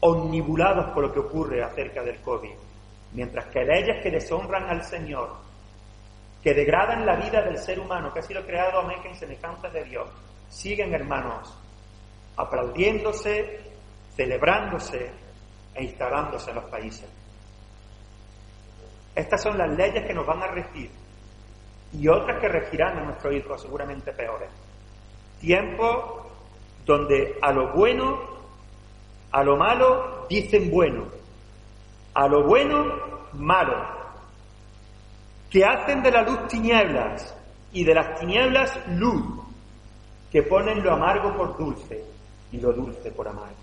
omnibulados 0.00 0.92
por 0.92 1.04
lo 1.04 1.12
que 1.12 1.20
ocurre 1.20 1.62
acerca 1.62 2.02
del 2.02 2.20
COVID. 2.20 2.54
Mientras 3.12 3.46
que 3.46 3.64
leyes 3.64 4.02
que 4.02 4.10
deshonran 4.10 4.68
al 4.68 4.84
Señor, 4.84 5.49
que 6.42 6.54
degradan 6.54 7.04
la 7.04 7.16
vida 7.16 7.42
del 7.42 7.58
ser 7.58 7.78
humano, 7.78 8.12
que 8.12 8.20
ha 8.20 8.22
sido 8.22 8.44
creado 8.44 8.80
a 8.80 8.92
en 8.92 9.14
semejanza 9.14 9.68
de 9.68 9.84
Dios, 9.84 10.08
siguen, 10.48 10.94
hermanos, 10.94 11.56
aplaudiéndose, 12.36 13.60
celebrándose 14.14 15.10
e 15.74 15.84
instalándose 15.84 16.50
en 16.50 16.56
los 16.56 16.64
países. 16.64 17.08
Estas 19.14 19.42
son 19.42 19.58
las 19.58 19.70
leyes 19.76 20.06
que 20.06 20.14
nos 20.14 20.26
van 20.26 20.42
a 20.42 20.46
regir 20.46 20.90
y 21.92 22.08
otras 22.08 22.40
que 22.40 22.48
regirán 22.48 22.98
a 22.98 23.04
nuestros 23.04 23.34
hijos, 23.34 23.60
seguramente 23.60 24.12
peores. 24.12 24.50
Tiempos 25.40 26.26
donde 26.84 27.36
a 27.42 27.52
lo 27.52 27.72
bueno, 27.72 28.18
a 29.32 29.42
lo 29.42 29.56
malo 29.56 30.26
dicen 30.28 30.70
bueno, 30.70 31.06
a 32.14 32.28
lo 32.28 32.44
bueno 32.44 32.84
malo, 33.32 33.99
que 35.50 35.64
hacen 35.64 36.02
de 36.02 36.12
la 36.12 36.22
luz 36.22 36.46
tinieblas 36.46 37.34
y 37.72 37.84
de 37.84 37.94
las 37.94 38.18
tinieblas 38.20 38.78
luz, 38.90 39.40
que 40.30 40.44
ponen 40.44 40.82
lo 40.82 40.92
amargo 40.92 41.36
por 41.36 41.58
dulce 41.58 42.04
y 42.52 42.60
lo 42.60 42.72
dulce 42.72 43.10
por 43.10 43.26
amargo. 43.26 43.56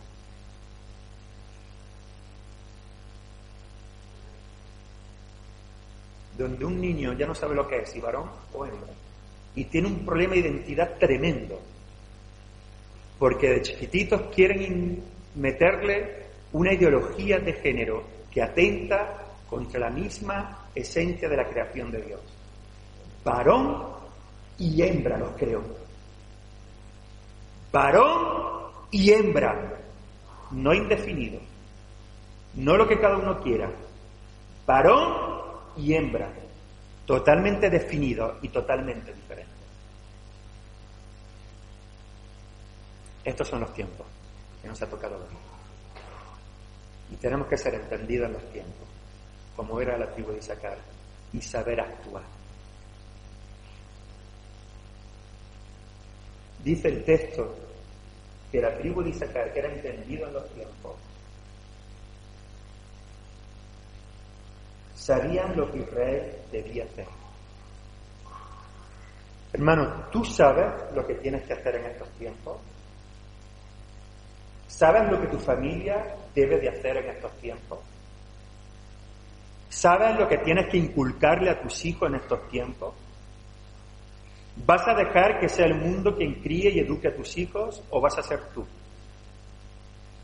Donde 6.38 6.65
un 6.65 6.80
niño 6.80 7.13
ya 7.13 7.26
no 7.26 7.34
sabe 7.34 7.56
lo 7.56 7.67
que 7.67 7.80
es, 7.80 7.89
si 7.89 8.00
varón 8.00 8.30
o 8.54 8.65
hembra, 8.65 8.93
y 9.56 9.63
tiene 9.65 9.88
un 9.88 10.06
problema 10.06 10.34
de 10.34 10.41
identidad 10.41 10.97
tremendo, 11.00 11.60
porque 13.17 13.50
de 13.50 13.62
chiquititos 13.62 14.21
quieren 14.36 15.04
meterle 15.36 16.28
una 16.52 16.73
ideología 16.73 17.39
de 17.39 17.54
género 17.54 18.04
que 18.30 18.41
atenta 18.41 19.26
contra 19.50 19.80
la 19.80 19.89
misma 19.89 20.66
esencia 20.79 21.27
de 21.29 21.37
la 21.37 21.47
creación 21.47 21.91
de 21.91 22.01
Dios. 22.01 22.21
Varón 23.23 23.87
y 24.57 24.81
hembra 24.81 25.17
los 25.17 25.31
creó. 25.31 25.61
Varón 27.71 28.71
y 28.91 29.11
hembra, 29.11 29.79
no 30.51 30.73
indefinido, 30.73 31.39
no 32.55 32.77
lo 32.77 32.87
que 32.87 32.99
cada 32.99 33.17
uno 33.17 33.41
quiera. 33.41 33.69
Varón 34.65 35.13
y 35.77 35.93
hembra. 35.93 36.29
totalmente 37.05 37.69
definidos 37.69 38.37
y 38.41 38.49
totalmente 38.49 39.13
diferentes. 39.13 39.55
Estos 43.23 43.47
son 43.47 43.61
los 43.61 43.73
tiempos 43.73 44.05
que 44.61 44.67
nos 44.67 44.81
ha 44.81 44.89
tocado 44.89 45.17
vivir. 45.19 45.37
Y 47.11 47.15
tenemos 47.15 47.47
que 47.47 47.57
ser 47.57 47.75
entendidos 47.75 48.27
en 48.27 48.33
los 48.33 48.51
tiempos, 48.51 48.87
como 49.57 49.81
era 49.81 49.97
la 49.97 50.09
tribu 50.13 50.31
de 50.31 50.37
Isaacar, 50.37 50.77
y 51.33 51.41
saber 51.41 51.81
actuar. 51.81 52.23
Dice 56.63 56.87
el 56.87 57.03
texto 57.03 57.55
que 58.51 58.61
la 58.61 58.77
tribu 58.77 59.01
de 59.01 59.09
Isaacar, 59.09 59.51
que 59.51 59.59
era 59.59 59.73
entendido 59.73 60.27
en 60.27 60.33
los 60.33 60.49
tiempos, 60.53 60.95
sabían 64.95 65.57
lo 65.57 65.71
que 65.71 65.79
Israel 65.79 66.35
debía 66.51 66.83
hacer. 66.83 67.07
Hermano, 69.53 70.05
¿tú 70.11 70.23
sabes 70.23 70.71
lo 70.93 71.05
que 71.07 71.15
tienes 71.15 71.43
que 71.45 71.53
hacer 71.53 71.75
en 71.75 71.85
estos 71.85 72.09
tiempos? 72.11 72.57
¿Sabes 74.67 75.09
lo 75.09 75.19
que 75.21 75.27
tu 75.27 75.39
familia 75.39 76.15
debe 76.35 76.59
de 76.59 76.69
hacer 76.69 76.97
en 76.97 77.09
estos 77.09 77.31
tiempos? 77.37 77.79
¿Sabes 79.69 80.17
lo 80.17 80.27
que 80.27 80.38
tienes 80.39 80.67
que 80.69 80.77
inculcarle 80.77 81.49
a 81.49 81.62
tus 81.62 81.86
hijos 81.86 82.10
en 82.10 82.15
estos 82.15 82.47
tiempos? 82.47 82.93
¿Vas 84.65 84.88
a 84.88 84.93
dejar 84.93 85.39
que 85.39 85.49
sea 85.49 85.65
el 85.65 85.75
mundo 85.75 86.15
quien 86.15 86.36
críe 86.41 86.71
y 86.71 86.80
eduque 86.80 87.10
a 87.10 87.15
tus 87.15 87.38
hijos 87.38 87.84
o 87.89 88.01
vas 88.01 88.17
a 88.17 88.23
ser 88.23 88.39
tú? 88.53 88.65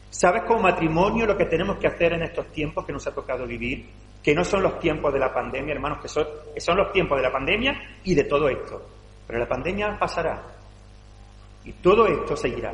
¿Sabes 0.09 0.43
como 0.43 0.61
matrimonio 0.61 1.25
lo 1.25 1.37
que 1.37 1.45
tenemos 1.45 1.77
que 1.77 1.87
hacer 1.87 2.13
en 2.13 2.23
estos 2.23 2.51
tiempos 2.51 2.85
que 2.85 2.93
nos 2.93 3.05
ha 3.07 3.13
tocado 3.13 3.45
vivir? 3.45 3.89
Que 4.21 4.33
no 4.33 4.43
son 4.45 4.63
los 4.63 4.79
tiempos 4.79 5.11
de 5.11 5.19
la 5.19 5.33
pandemia, 5.33 5.73
hermanos, 5.73 5.99
que 6.01 6.07
son, 6.07 6.25
que 6.53 6.61
son 6.61 6.77
los 6.77 6.91
tiempos 6.91 7.17
de 7.17 7.23
la 7.23 7.31
pandemia 7.31 7.73
y 8.03 8.15
de 8.15 8.23
todo 8.23 8.47
esto. 8.47 8.81
Pero 9.27 9.39
la 9.39 9.47
pandemia 9.47 9.97
pasará 9.99 10.41
y 11.65 11.73
todo 11.73 12.07
esto 12.07 12.35
seguirá. 12.35 12.73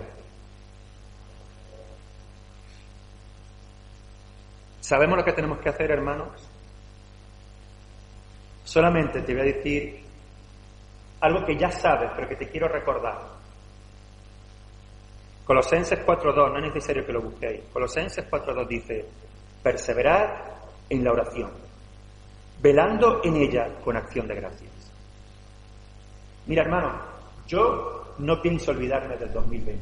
¿Sabemos 4.80 5.18
lo 5.18 5.24
que 5.24 5.34
tenemos 5.34 5.60
que 5.60 5.70
hacer, 5.70 5.92
hermanos? 5.92 6.49
Solamente 8.70 9.24
te 9.24 9.34
voy 9.34 9.42
a 9.42 9.46
decir 9.46 10.00
algo 11.22 11.44
que 11.44 11.58
ya 11.58 11.72
sabes, 11.72 12.12
pero 12.16 12.30
que 12.30 12.36
te 12.36 12.50
quiero 12.50 12.68
recordar. 12.68 13.18
Colosenses 15.44 16.06
4.2, 16.06 16.52
no 16.52 16.58
es 16.60 16.66
necesario 16.66 17.04
que 17.04 17.12
lo 17.12 17.20
busquéis. 17.20 17.62
Colosenses 17.74 18.30
4.2 18.30 18.68
dice, 18.68 19.06
perseverar 19.64 20.54
en 20.88 21.04
la 21.04 21.12
oración, 21.14 21.50
velando 22.62 23.22
en 23.24 23.38
ella 23.38 23.74
con 23.84 23.98
acción 23.98 24.28
de 24.28 24.36
gracias. 24.36 24.92
Mira, 26.46 26.62
hermano, 26.62 27.02
yo 27.48 28.14
no 28.20 28.40
pienso 28.40 28.70
olvidarme 28.70 29.18
del 29.18 29.34
2020. 29.34 29.82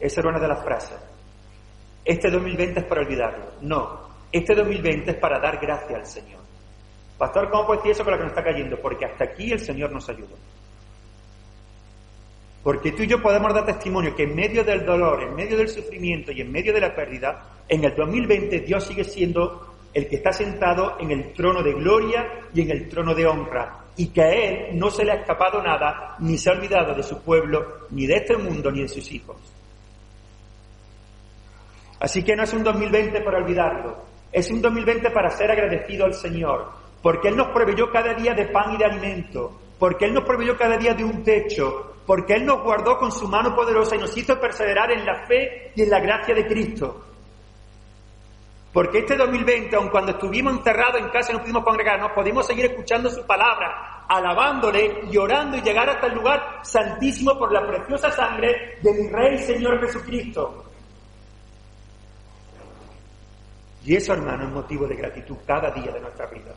Esa 0.00 0.20
era 0.20 0.28
una 0.28 0.40
de 0.40 0.48
las 0.48 0.62
frases. 0.62 0.98
Este 2.04 2.30
2020 2.30 2.80
es 2.80 2.86
para 2.86 3.00
olvidarlo. 3.00 3.52
No, 3.62 4.03
este 4.38 4.54
2020 4.54 5.12
es 5.12 5.16
para 5.16 5.38
dar 5.38 5.58
gracias 5.60 5.94
al 5.94 6.06
Señor. 6.06 6.40
Pastor, 7.16 7.48
¿cómo 7.50 7.66
puede 7.66 7.78
decir 7.78 7.92
eso 7.92 8.04
con 8.04 8.12
lo 8.12 8.18
que 8.18 8.24
nos 8.24 8.32
está 8.32 8.42
cayendo? 8.42 8.76
Porque 8.80 9.04
hasta 9.04 9.24
aquí 9.24 9.52
el 9.52 9.60
Señor 9.60 9.92
nos 9.92 10.08
ayudó. 10.08 10.36
Porque 12.64 12.92
tú 12.92 13.04
y 13.04 13.06
yo 13.06 13.22
podemos 13.22 13.54
dar 13.54 13.64
testimonio 13.64 14.16
que 14.16 14.24
en 14.24 14.34
medio 14.34 14.64
del 14.64 14.84
dolor, 14.84 15.22
en 15.22 15.34
medio 15.36 15.56
del 15.56 15.68
sufrimiento 15.68 16.32
y 16.32 16.40
en 16.40 16.50
medio 16.50 16.72
de 16.72 16.80
la 16.80 16.94
pérdida, 16.94 17.42
en 17.68 17.84
el 17.84 17.94
2020 17.94 18.60
Dios 18.60 18.84
sigue 18.84 19.04
siendo 19.04 19.76
el 19.92 20.08
que 20.08 20.16
está 20.16 20.32
sentado 20.32 20.96
en 20.98 21.12
el 21.12 21.32
trono 21.32 21.62
de 21.62 21.72
gloria 21.72 22.26
y 22.52 22.62
en 22.62 22.70
el 22.72 22.88
trono 22.88 23.14
de 23.14 23.26
honra. 23.26 23.84
Y 23.96 24.08
que 24.08 24.22
a 24.22 24.32
Él 24.32 24.78
no 24.78 24.90
se 24.90 25.04
le 25.04 25.12
ha 25.12 25.16
escapado 25.16 25.62
nada, 25.62 26.16
ni 26.18 26.36
se 26.36 26.50
ha 26.50 26.54
olvidado 26.54 26.94
de 26.94 27.04
su 27.04 27.22
pueblo, 27.22 27.86
ni 27.90 28.06
de 28.06 28.16
este 28.16 28.36
mundo, 28.36 28.72
ni 28.72 28.82
de 28.82 28.88
sus 28.88 29.12
hijos. 29.12 29.36
Así 32.00 32.24
que 32.24 32.34
no 32.34 32.42
es 32.42 32.52
un 32.52 32.64
2020 32.64 33.20
para 33.20 33.38
olvidarlo, 33.38 34.13
es 34.34 34.50
un 34.50 34.60
2020 34.60 35.10
para 35.12 35.30
ser 35.30 35.48
agradecido 35.52 36.04
al 36.04 36.12
Señor, 36.12 36.72
porque 37.00 37.28
Él 37.28 37.36
nos 37.36 37.52
proveyó 37.52 37.92
cada 37.92 38.14
día 38.14 38.34
de 38.34 38.46
pan 38.46 38.74
y 38.74 38.78
de 38.78 38.84
alimento, 38.84 39.60
porque 39.78 40.06
Él 40.06 40.14
nos 40.14 40.24
proveyó 40.24 40.56
cada 40.58 40.76
día 40.76 40.92
de 40.92 41.04
un 41.04 41.22
techo, 41.22 41.98
porque 42.04 42.34
Él 42.34 42.44
nos 42.44 42.60
guardó 42.64 42.98
con 42.98 43.12
su 43.12 43.28
mano 43.28 43.54
poderosa 43.54 43.94
y 43.94 44.00
nos 44.00 44.16
hizo 44.16 44.40
perseverar 44.40 44.90
en 44.90 45.06
la 45.06 45.24
fe 45.26 45.70
y 45.76 45.82
en 45.82 45.90
la 45.90 46.00
gracia 46.00 46.34
de 46.34 46.48
Cristo. 46.48 47.00
Porque 48.72 48.98
este 48.98 49.16
2020, 49.16 49.76
aun 49.76 49.88
cuando 49.88 50.10
estuvimos 50.10 50.52
enterrados 50.52 51.00
en 51.00 51.08
casa 51.10 51.30
y 51.30 51.36
no 51.36 51.40
pudimos 51.40 51.62
congregarnos, 51.62 52.10
pudimos 52.10 52.44
seguir 52.44 52.64
escuchando 52.64 53.08
su 53.08 53.24
palabra, 53.24 54.04
alabándole 54.08 55.02
y 55.12 55.16
orando 55.16 55.56
y 55.56 55.62
llegar 55.62 55.88
hasta 55.88 56.08
el 56.08 56.14
lugar 56.14 56.58
santísimo 56.62 57.38
por 57.38 57.52
la 57.52 57.64
preciosa 57.64 58.10
sangre 58.10 58.78
de 58.82 58.92
mi 58.94 59.08
Rey 59.08 59.38
Señor 59.38 59.78
Jesucristo. 59.78 60.63
Y 63.84 63.96
eso, 63.96 64.12
hermano, 64.12 64.44
es 64.44 64.50
motivo 64.50 64.86
de 64.86 64.96
gratitud 64.96 65.36
cada 65.46 65.70
día 65.70 65.92
de 65.92 66.00
nuestra 66.00 66.26
vida 66.26 66.54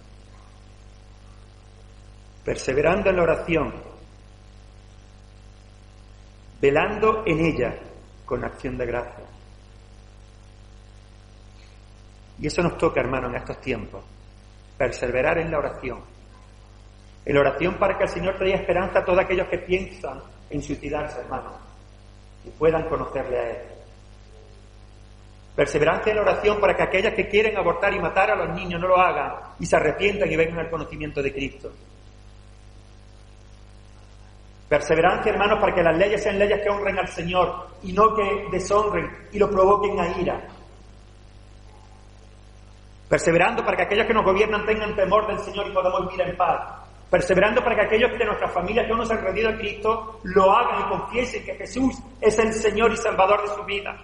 perseverando 2.48 3.10
en 3.10 3.18
la 3.18 3.24
oración, 3.24 3.74
velando 6.62 7.24
en 7.26 7.46
ella 7.46 7.78
con 8.26 8.42
acción 8.46 8.78
de 8.78 8.86
gracia. 8.86 9.26
Y 12.40 12.48
eso 12.48 12.62
nos 12.62 12.78
toca, 12.78 13.02
hermano, 13.02 13.28
en 13.28 13.36
estos 13.36 13.60
tiempos, 13.60 14.02
perseverar 14.78 15.40
en 15.40 15.52
la 15.52 15.58
oración. 15.58 16.00
En 17.26 17.36
la 17.36 17.42
oración 17.42 17.78
para 17.78 17.98
que 17.98 18.06
el 18.06 18.10
Señor 18.12 18.38
traiga 18.38 18.60
esperanza 18.60 19.00
a 19.00 19.04
todos 19.04 19.20
aquellos 19.20 19.50
que 19.50 19.58
piensan 19.58 20.22
en 20.50 20.62
suicidarse, 20.62 21.20
hermano, 21.20 21.52
y 22.46 22.50
puedan 22.52 22.88
conocerle 22.88 23.38
a 23.38 23.50
Él. 23.50 23.77
Perseverancia 25.58 26.12
en 26.12 26.18
la 26.18 26.22
oración 26.22 26.60
para 26.60 26.76
que 26.76 26.84
aquellas 26.84 27.16
que 27.16 27.28
quieren 27.28 27.58
abortar 27.58 27.92
y 27.92 28.00
matar 28.00 28.30
a 28.30 28.36
los 28.36 28.56
niños 28.56 28.80
no 28.80 28.90
lo 28.90 28.96
hagan 28.96 29.56
y 29.60 29.66
se 29.66 29.76
arrepientan 29.76 30.32
y 30.32 30.36
vengan 30.36 30.60
al 30.60 30.70
conocimiento 30.70 31.20
de 31.20 31.34
Cristo. 31.34 31.72
Perseverancia, 34.70 35.32
hermanos, 35.32 35.60
para 35.60 35.74
que 35.74 35.82
las 35.82 35.98
leyes 35.98 36.22
sean 36.22 36.38
leyes 36.38 36.62
que 36.62 36.70
honren 36.70 37.00
al 37.00 37.08
Señor 37.08 37.70
y 37.82 37.92
no 37.92 38.14
que 38.14 38.46
deshonren 38.52 39.10
y 39.32 39.40
lo 39.40 39.50
provoquen 39.50 40.00
a 40.00 40.20
ira. 40.20 40.48
Perseverando 43.10 43.66
para 43.66 43.78
que 43.78 43.84
aquellos 43.84 44.06
que 44.06 44.14
nos 44.14 44.26
gobiernan 44.26 44.64
tengan 44.64 44.96
temor 44.96 45.26
del 45.26 45.40
Señor 45.40 45.70
y 45.70 45.74
podamos 45.74 46.08
vivir 46.08 46.22
en 46.22 46.38
paz. 46.38 46.88
Perseverando 47.10 47.64
para 47.64 47.78
que 47.78 47.82
aquellos 47.82 48.12
de 48.12 48.26
nuestras 48.26 48.54
familias 48.54 48.86
que 48.86 48.92
aún 48.92 49.00
no 49.00 49.06
se 49.08 49.14
han 49.14 49.24
rendido 49.24 49.50
a 49.50 49.56
Cristo 49.56 50.20
lo 50.22 50.52
hagan 50.52 50.82
y 50.82 50.90
confiesen 50.90 51.44
que 51.44 51.56
Jesús 51.56 51.98
es 52.22 52.38
el 52.38 52.54
Señor 52.54 52.92
y 52.92 52.98
Salvador 52.98 53.42
de 53.42 53.56
su 53.56 53.64
vida. 53.64 53.98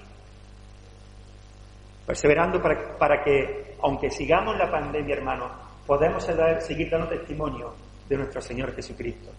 Perseverando 2.06 2.62
para, 2.62 2.98
para 2.98 3.24
que, 3.24 3.78
aunque 3.82 4.10
sigamos 4.10 4.58
la 4.58 4.70
pandemia, 4.70 5.16
hermanos, 5.16 5.52
podamos 5.86 6.26
seguir 6.60 6.90
dando 6.90 7.08
testimonio 7.08 7.74
de 8.08 8.18
nuestro 8.18 8.42
Señor 8.42 8.76
Jesucristo. 8.76 9.32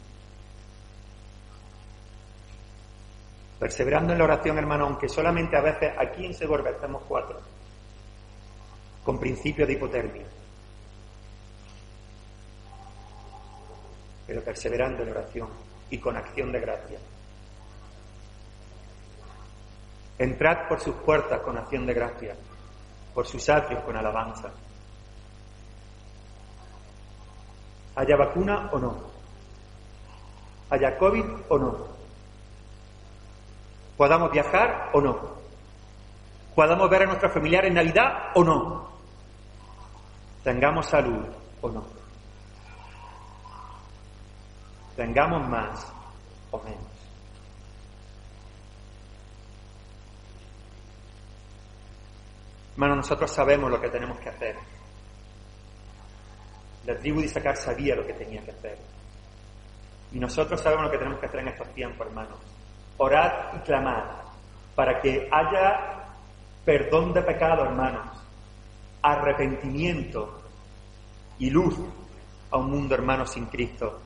Perseverando 3.59 4.13
en 4.13 4.19
la 4.19 4.25
oración, 4.25 4.59
hermano, 4.59 4.85
aunque 4.85 5.09
solamente 5.09 5.57
a 5.57 5.61
veces 5.61 5.93
aquí 5.99 6.27
en 6.27 6.35
Segorbe 6.35 6.71
estamos 6.71 7.03
cuatro, 7.07 7.41
con 9.03 9.19
principio 9.19 9.67
de 9.67 9.73
hipotermia. 9.75 10.27
Pero 14.27 14.43
perseverando 14.43 15.03
en 15.03 15.13
la 15.13 15.21
oración 15.21 15.49
y 15.91 15.99
con 15.99 16.17
acción 16.17 16.51
de 16.51 16.61
gracia. 16.61 16.99
Entrad 20.19 20.69
por 20.69 20.81
sus 20.81 20.95
puertas 20.97 21.41
con 21.41 21.57
acción 21.59 21.87
de 21.87 21.95
gracia, 21.95 22.37
por 23.15 23.27
sus 23.27 23.49
atrios 23.49 23.83
con 23.85 23.97
alabanza. 23.97 24.51
¿Haya 27.97 28.17
vacuna 28.17 28.69
o 28.73 28.79
no? 28.79 28.97
¿Haya 30.71 30.99
COVID 30.99 31.25
o 31.49 31.59
no? 31.59 31.95
podamos 33.97 34.31
viajar 34.31 34.91
o 34.93 35.01
no, 35.01 35.19
podamos 36.55 36.91
ver 36.91 37.03
a 37.03 37.07
nuestros 37.07 37.33
familiares 37.33 37.69
en 37.69 37.75
Navidad 37.75 38.33
o 38.35 38.45
no, 38.45 38.89
tengamos 40.43 40.87
salud 40.87 41.25
o 41.61 41.69
no, 41.69 41.85
tengamos 44.97 45.49
más 45.49 45.93
o 46.51 46.59
menos. 46.59 46.94
Hermano, 52.75 52.97
nosotros 52.97 53.31
sabemos 53.31 53.71
lo 53.71 53.81
que 53.81 53.89
tenemos 53.89 54.19
que 54.19 54.29
hacer. 54.29 54.57
La 56.87 56.99
tribu 56.99 57.21
de 57.21 57.27
Isaacar 57.27 57.57
sabía 57.57 57.97
lo 57.97 58.07
que 58.07 58.13
tenía 58.13 58.45
que 58.45 58.51
hacer. 58.51 58.79
Y 60.13 60.19
nosotros 60.19 60.61
sabemos 60.61 60.85
lo 60.85 60.91
que 60.91 60.99
tenemos 60.99 61.19
que 61.19 61.27
hacer 61.27 61.41
en 61.41 61.49
estos 61.49 61.73
tiempos, 61.73 62.07
hermanos 62.07 62.39
orad 62.97 63.55
y 63.57 63.59
clamad 63.61 64.05
para 64.75 65.01
que 65.01 65.29
haya 65.31 66.05
perdón 66.65 67.13
de 67.13 67.23
pecado, 67.23 67.65
hermanos, 67.65 68.19
arrepentimiento 69.03 70.43
y 71.39 71.51
luz 71.51 71.77
a 72.51 72.57
un 72.57 72.71
mundo 72.71 72.95
hermano 72.95 73.27
sin 73.27 73.47
Cristo 73.47 74.01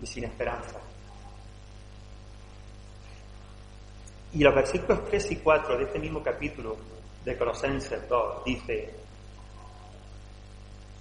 y 0.00 0.06
sin 0.06 0.24
esperanza. 0.24 0.80
Y 4.32 4.42
los 4.42 4.54
versículos 4.54 5.04
3 5.04 5.30
y 5.32 5.36
4 5.36 5.78
de 5.78 5.84
este 5.84 5.98
mismo 5.98 6.22
capítulo 6.22 6.76
de 7.24 7.38
Colosenses 7.38 8.08
2 8.08 8.44
dice, 8.44 8.94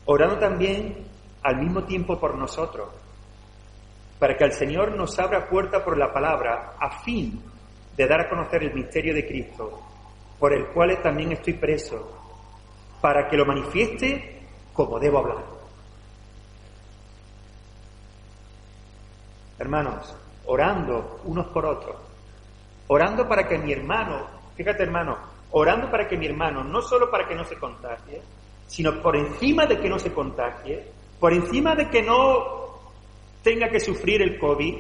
orando 0.06 0.40
también 0.40 1.06
al 1.44 1.58
mismo 1.58 1.84
tiempo 1.84 2.20
por 2.20 2.36
nosotros, 2.36 2.90
para 4.20 4.38
que 4.38 4.46
el 4.46 4.54
Señor 4.54 4.96
nos 4.96 5.20
abra 5.20 5.50
puerta 5.50 5.84
por 5.84 5.98
la 5.98 6.14
palabra, 6.14 6.76
a 6.80 7.00
fin 7.02 7.42
de 7.96 8.08
dar 8.08 8.22
a 8.22 8.30
conocer 8.30 8.64
el 8.64 8.74
misterio 8.74 9.14
de 9.14 9.28
Cristo, 9.28 9.82
por 10.40 10.54
el 10.54 10.68
cual 10.68 11.02
también 11.02 11.34
estoy 11.34 11.54
preso, 11.54 12.20
para 13.02 13.28
que 13.28 13.36
lo 13.36 13.46
manifieste 13.46 14.42
como 14.72 15.00
debo 15.00 15.20
hablar. 15.20 15.44
Hermanos, 19.60 20.16
orando 20.46 21.22
unos 21.26 21.48
por 21.48 21.66
otros, 21.66 21.96
orando 22.88 23.28
para 23.28 23.48
que 23.48 23.58
mi 23.58 23.74
hermano, 23.74 24.26
fíjate 24.56 24.84
hermano, 24.84 25.33
orando 25.54 25.90
para 25.90 26.08
que 26.08 26.18
mi 26.18 26.26
hermano, 26.26 26.64
no 26.64 26.82
solo 26.82 27.10
para 27.10 27.28
que 27.28 27.36
no 27.36 27.46
se 27.46 27.58
contagie, 27.58 28.22
sino 28.68 29.02
por 29.02 29.16
encima 29.16 29.66
de 29.66 29.80
que 29.80 29.88
no 29.88 30.00
se 30.00 30.12
contagie, 30.12 30.84
por 31.20 31.32
encima 31.32 31.76
de 31.76 31.90
que 31.90 32.02
no 32.02 32.82
tenga 33.44 33.70
que 33.70 33.80
sufrir 33.80 34.22
el 34.22 34.40
COVID, 34.40 34.76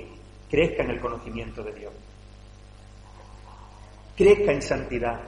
crezca 0.49 0.83
en 0.83 0.89
el 0.91 0.99
conocimiento 0.99 1.63
de 1.63 1.73
Dios. 1.73 1.93
Crezca 4.17 4.51
en 4.51 4.61
santidad. 4.61 5.19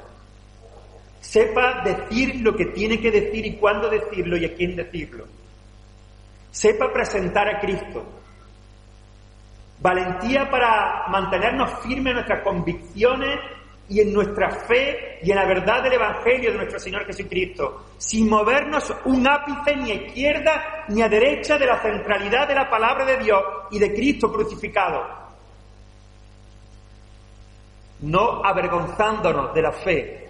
Sepa 1.22 1.84
decir 1.84 2.42
lo 2.42 2.56
que 2.56 2.66
tiene 2.68 3.00
que 3.00 3.12
decir 3.12 3.46
y 3.46 3.56
cuándo 3.58 3.90
decirlo 3.90 4.38
y 4.38 4.46
a 4.46 4.56
quién 4.56 4.76
decirlo. 4.76 5.26
Sepa 6.50 6.92
presentar 6.92 7.48
a 7.48 7.60
Cristo. 7.60 8.04
Valentía 9.80 10.50
para 10.50 11.08
mantenernos 11.10 11.70
firmes 11.84 12.12
en 12.12 12.16
nuestras 12.16 12.42
convicciones 12.42 13.40
y 13.88 14.02
en 14.02 14.14
nuestra 14.14 14.50
fe 14.50 15.20
y 15.22 15.32
en 15.32 15.38
la 15.38 15.46
verdad 15.46 15.84
del 15.84 15.94
Evangelio 15.94 16.52
de 16.52 16.58
nuestro 16.58 16.80
Señor 16.80 17.06
Jesucristo, 17.06 17.86
sin 17.98 18.30
movernos 18.30 18.92
un 19.06 19.28
ápice 19.28 19.76
ni 19.76 19.92
a 19.92 19.96
izquierda 19.96 20.86
ni 20.90 21.02
a 21.02 21.10
derecha 21.10 21.58
de 21.58 21.66
la 21.68 21.82
centralidad 21.82 22.48
de 22.48 22.56
la 22.56 22.70
palabra 22.70 23.06
de 23.06 23.18
Dios 23.18 23.42
y 23.72 23.80
de 23.80 23.94
Cristo 23.94 24.32
crucificado. 24.32 25.04
No 28.02 28.44
avergonzándonos 28.44 29.54
de 29.54 29.62
la 29.62 29.72
fe, 29.72 30.30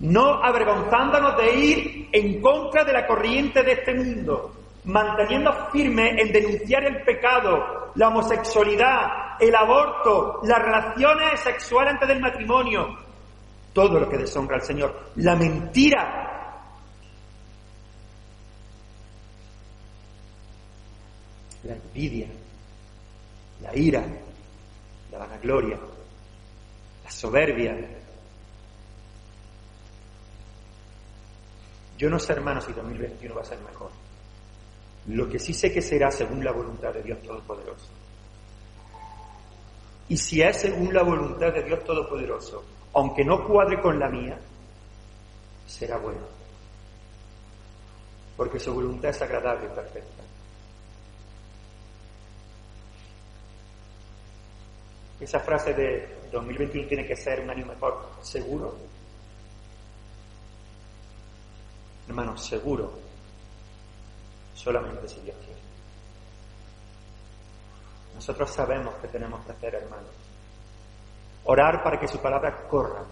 no 0.00 0.42
avergonzándonos 0.42 1.36
de 1.38 1.54
ir 1.54 2.08
en 2.12 2.40
contra 2.40 2.84
de 2.84 2.92
la 2.92 3.06
corriente 3.06 3.62
de 3.62 3.72
este 3.72 3.94
mundo, 3.94 4.52
manteniendo 4.84 5.52
firme 5.72 6.20
en 6.20 6.32
denunciar 6.32 6.84
el 6.84 7.02
pecado, 7.02 7.92
la 7.94 8.08
homosexualidad, 8.08 9.21
el 9.40 9.54
aborto, 9.54 10.40
las 10.44 10.58
relaciones 10.58 11.40
sexuales 11.40 11.94
antes 11.94 12.08
del 12.08 12.20
matrimonio, 12.20 12.98
todo 13.72 13.98
lo 13.98 14.08
que 14.08 14.18
deshonra 14.18 14.56
al 14.56 14.62
Señor, 14.62 15.12
la 15.16 15.36
mentira. 15.36 16.18
La 21.64 21.74
envidia, 21.74 22.26
la 23.62 23.76
ira, 23.76 24.04
la 25.12 25.18
vanagloria, 25.18 25.78
la 27.04 27.10
soberbia. 27.10 27.76
Yo 31.96 32.10
no 32.10 32.18
sé, 32.18 32.32
hermanos, 32.32 32.64
si 32.64 32.72
2021 32.72 33.34
va 33.34 33.42
a 33.42 33.44
ser 33.44 33.60
mejor. 33.60 33.90
Lo 35.06 35.28
que 35.28 35.38
sí 35.38 35.54
sé 35.54 35.72
que 35.72 35.80
será 35.80 36.10
según 36.10 36.44
la 36.44 36.50
voluntad 36.50 36.92
de 36.92 37.02
Dios 37.02 37.22
Todopoderoso. 37.22 38.01
Y 40.12 40.16
si 40.18 40.42
es 40.42 40.60
según 40.60 40.92
la 40.92 41.02
voluntad 41.02 41.54
de 41.54 41.62
Dios 41.62 41.82
Todopoderoso, 41.84 42.62
aunque 42.92 43.24
no 43.24 43.46
cuadre 43.48 43.80
con 43.80 43.98
la 43.98 44.10
mía, 44.10 44.38
será 45.66 45.96
bueno. 45.96 46.20
Porque 48.36 48.60
su 48.60 48.74
voluntad 48.74 49.08
es 49.08 49.22
agradable 49.22 49.70
y 49.72 49.74
perfecta. 49.74 50.22
Esa 55.18 55.40
frase 55.40 55.72
de 55.72 56.28
2021 56.30 56.88
tiene 56.88 57.06
que 57.06 57.16
ser 57.16 57.40
un 57.40 57.48
año 57.48 57.64
mejor, 57.64 58.10
seguro. 58.20 58.76
Hermano, 62.06 62.36
seguro 62.36 62.92
solamente 64.54 65.08
si 65.08 65.20
Dios 65.20 65.36
quiere. 65.38 65.51
Nosotros 68.14 68.50
sabemos 68.50 68.94
que 68.96 69.08
tenemos 69.08 69.44
que 69.44 69.52
hacer, 69.52 69.74
hermanos. 69.74 70.10
Orar 71.44 71.82
para 71.82 71.98
que 71.98 72.06
su 72.06 72.20
palabra 72.20 72.66
corra 72.68 73.04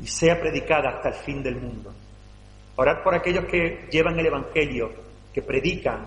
y 0.00 0.06
sea 0.06 0.38
predicada 0.38 0.90
hasta 0.90 1.08
el 1.08 1.14
fin 1.14 1.42
del 1.42 1.56
mundo. 1.56 1.92
Orar 2.76 3.02
por 3.02 3.14
aquellos 3.14 3.46
que 3.46 3.88
llevan 3.90 4.18
el 4.18 4.26
Evangelio, 4.26 4.90
que 5.32 5.42
predican, 5.42 6.06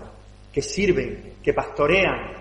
que 0.52 0.62
sirven, 0.62 1.36
que 1.42 1.52
pastorean, 1.52 2.32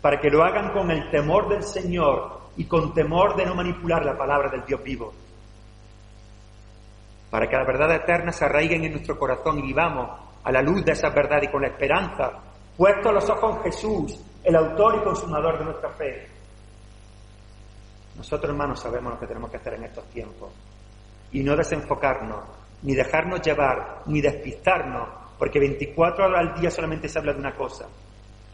para 0.00 0.20
que 0.20 0.30
lo 0.30 0.44
hagan 0.44 0.72
con 0.72 0.90
el 0.90 1.10
temor 1.10 1.48
del 1.48 1.62
Señor 1.62 2.42
y 2.56 2.64
con 2.64 2.94
temor 2.94 3.36
de 3.36 3.44
no 3.44 3.54
manipular 3.54 4.04
la 4.04 4.16
palabra 4.16 4.50
del 4.50 4.64
Dios 4.64 4.82
vivo. 4.82 5.12
Para 7.30 7.48
que 7.48 7.56
la 7.56 7.64
verdad 7.64 7.94
eterna 7.96 8.32
se 8.32 8.44
arraiguen 8.44 8.84
en 8.84 8.92
nuestro 8.92 9.18
corazón 9.18 9.58
y 9.58 9.62
vivamos 9.62 10.08
a 10.44 10.52
la 10.52 10.62
luz 10.62 10.84
de 10.84 10.92
esa 10.92 11.10
verdad 11.10 11.42
y 11.42 11.48
con 11.48 11.62
la 11.62 11.68
esperanza, 11.68 12.30
puesto 12.76 13.12
los 13.12 13.28
ojos 13.30 13.56
en 13.56 13.62
Jesús, 13.64 14.20
el 14.44 14.56
autor 14.56 14.96
y 14.96 15.04
consumador 15.04 15.58
de 15.58 15.64
nuestra 15.64 15.90
fe. 15.90 16.28
Nosotros, 18.16 18.50
hermanos, 18.50 18.80
sabemos 18.80 19.14
lo 19.14 19.20
que 19.20 19.26
tenemos 19.26 19.50
que 19.50 19.56
hacer 19.56 19.74
en 19.74 19.84
estos 19.84 20.04
tiempos 20.06 20.50
y 21.32 21.42
no 21.42 21.56
desenfocarnos, 21.56 22.44
ni 22.82 22.94
dejarnos 22.94 23.40
llevar, 23.42 24.02
ni 24.06 24.20
despistarnos, 24.20 25.08
porque 25.38 25.58
24 25.58 26.26
horas 26.26 26.40
al 26.40 26.60
día 26.60 26.70
solamente 26.70 27.08
se 27.08 27.18
habla 27.18 27.32
de 27.32 27.40
una 27.40 27.54
cosa, 27.54 27.86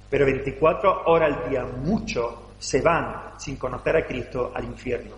pero 0.08 0.24
24 0.24 1.04
horas 1.06 1.36
al 1.36 1.50
día 1.50 1.64
muchos 1.64 2.34
se 2.58 2.80
van 2.80 3.38
sin 3.38 3.56
conocer 3.56 3.96
a 3.96 4.06
Cristo 4.06 4.52
al 4.54 4.64
infierno. 4.64 5.16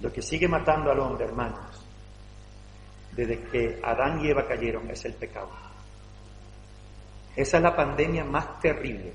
Lo 0.00 0.12
que 0.12 0.22
sigue 0.22 0.48
matando 0.48 0.90
al 0.90 1.00
hombre, 1.00 1.24
hermanos, 1.24 1.84
desde 3.12 3.42
que 3.44 3.80
Adán 3.82 4.20
y 4.20 4.28
Eva 4.28 4.46
cayeron, 4.46 4.90
es 4.90 5.04
el 5.04 5.14
pecado. 5.14 5.50
Esa 7.34 7.56
es 7.58 7.62
la 7.62 7.74
pandemia 7.74 8.24
más 8.24 8.60
terrible 8.60 9.12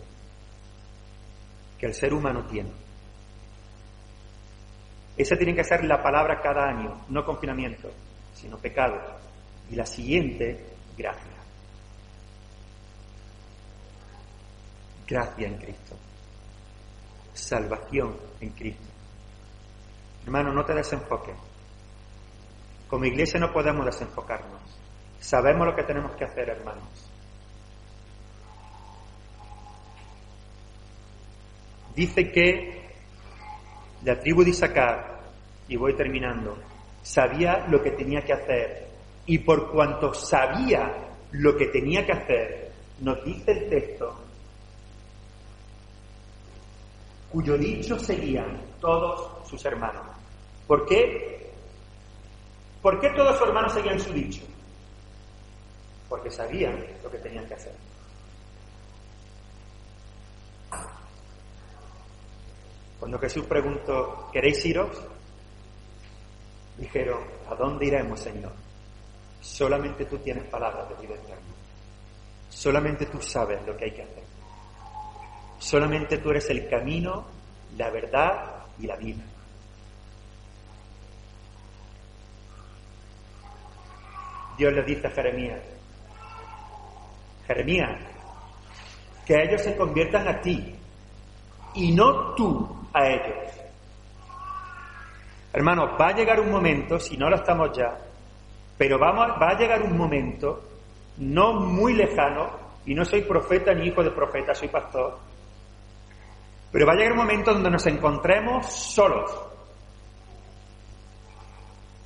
que 1.78 1.86
el 1.88 1.94
ser 1.94 2.14
humano 2.14 2.46
tiene. 2.46 2.72
Esa 5.18 5.36
tiene 5.36 5.56
que 5.56 5.64
ser 5.64 5.84
la 5.84 6.02
palabra 6.02 6.40
cada 6.42 6.68
año, 6.68 7.06
no 7.10 7.26
confinamiento, 7.26 7.92
sino 8.34 8.58
pecado. 8.58 9.20
Y 9.70 9.76
la 9.76 9.86
siguiente, 9.86 10.66
gracia. 10.98 11.32
Gracia 15.08 15.48
en 15.48 15.58
Cristo. 15.58 15.96
Salvación 17.34 18.16
en 18.40 18.50
Cristo. 18.52 18.91
Hermano, 20.26 20.54
no 20.54 20.64
te 20.66 20.74
desenfoques. 20.74 21.36
Como 22.88 23.06
iglesia 23.06 23.40
no 23.40 23.52
podemos 23.52 23.86
desenfocarnos. 23.86 24.62
Sabemos 25.20 25.68
lo 25.68 25.76
que 25.76 25.84
tenemos 25.84 26.12
que 26.16 26.26
hacer, 26.26 26.50
hermanos. 26.50 27.10
Dice 31.96 32.32
que 32.32 32.82
la 34.04 34.20
tribu 34.20 34.44
de 34.44 34.52
Isaacar, 34.52 35.22
y 35.68 35.76
voy 35.76 35.96
terminando, 35.96 36.58
sabía 37.02 37.66
lo 37.68 37.82
que 37.82 37.92
tenía 37.92 38.22
que 38.22 38.34
hacer. 38.34 38.88
Y 39.26 39.40
por 39.40 39.72
cuanto 39.72 40.14
sabía 40.14 40.92
lo 41.32 41.56
que 41.56 41.68
tenía 41.68 42.06
que 42.06 42.12
hacer, 42.12 42.72
nos 43.00 43.24
dice 43.24 43.52
el 43.52 43.70
texto, 43.70 44.16
cuyo 47.32 47.58
dicho 47.58 47.98
seguían 47.98 48.62
todos 48.80 49.48
sus 49.48 49.64
hermanos. 49.66 50.11
¿Por 50.72 50.86
qué? 50.86 51.52
¿Por 52.82 52.98
qué 53.02 53.10
todos 53.10 53.38
sus 53.38 53.46
hermanos 53.46 53.74
seguían 53.74 54.00
su 54.00 54.14
dicho? 54.14 54.42
Porque 56.08 56.32
sabían 56.32 56.82
lo 57.04 57.12
que 57.12 57.18
tenían 57.18 57.46
que 57.46 57.56
hacer. 57.56 57.74
Cuando 63.02 63.20
Jesús 63.20 63.46
preguntó, 63.48 64.30
¿queréis 64.32 64.66
iros? 64.66 64.98
Dijeron, 66.78 67.20
¿a 67.50 67.56
dónde 67.56 67.88
iremos, 67.88 68.22
Señor? 68.22 68.54
Solamente 69.42 70.06
tú 70.06 70.20
tienes 70.20 70.46
palabras 70.46 70.88
de 70.88 71.06
vida 71.06 71.16
eterna. 71.16 71.54
Solamente 72.50 73.08
tú 73.08 73.22
sabes 73.22 73.62
lo 73.68 73.76
que 73.76 73.84
hay 73.84 73.92
que 73.92 74.04
hacer. 74.04 74.24
Solamente 75.60 76.20
tú 76.20 76.30
eres 76.30 76.50
el 76.50 76.70
camino, 76.70 77.26
la 77.76 77.90
verdad 77.90 78.68
y 78.80 78.88
la 78.88 78.96
vida. 78.96 79.22
Dios 84.62 84.74
le 84.74 84.84
dice 84.84 85.08
a 85.08 85.10
Jeremías, 85.10 85.60
Jeremías, 87.48 88.00
que 89.26 89.42
ellos 89.42 89.60
se 89.60 89.76
conviertan 89.76 90.28
a 90.28 90.40
ti 90.40 90.76
y 91.74 91.92
no 91.94 92.36
tú 92.36 92.70
a 92.94 93.08
ellos. 93.08 93.60
Hermanos, 95.52 96.00
va 96.00 96.10
a 96.10 96.12
llegar 96.16 96.40
un 96.40 96.52
momento, 96.52 97.00
si 97.00 97.18
no 97.18 97.28
lo 97.28 97.38
estamos 97.38 97.76
ya, 97.76 97.98
pero 98.78 99.00
va 99.00 99.36
a 99.36 99.58
llegar 99.58 99.82
un 99.82 99.98
momento 99.98 100.62
no 101.18 101.54
muy 101.54 101.96
lejano, 101.96 102.52
y 102.86 102.94
no 102.94 103.04
soy 103.04 103.24
profeta 103.24 103.74
ni 103.74 103.88
hijo 103.88 104.04
de 104.04 104.12
profeta, 104.12 104.54
soy 104.54 104.68
pastor, 104.68 105.18
pero 106.72 106.86
va 106.86 106.94
a 106.94 106.96
llegar 106.98 107.14
un 107.14 107.18
momento 107.18 107.52
donde 107.52 107.72
nos 107.72 107.88
encontremos 107.88 108.68
solos. 108.68 109.51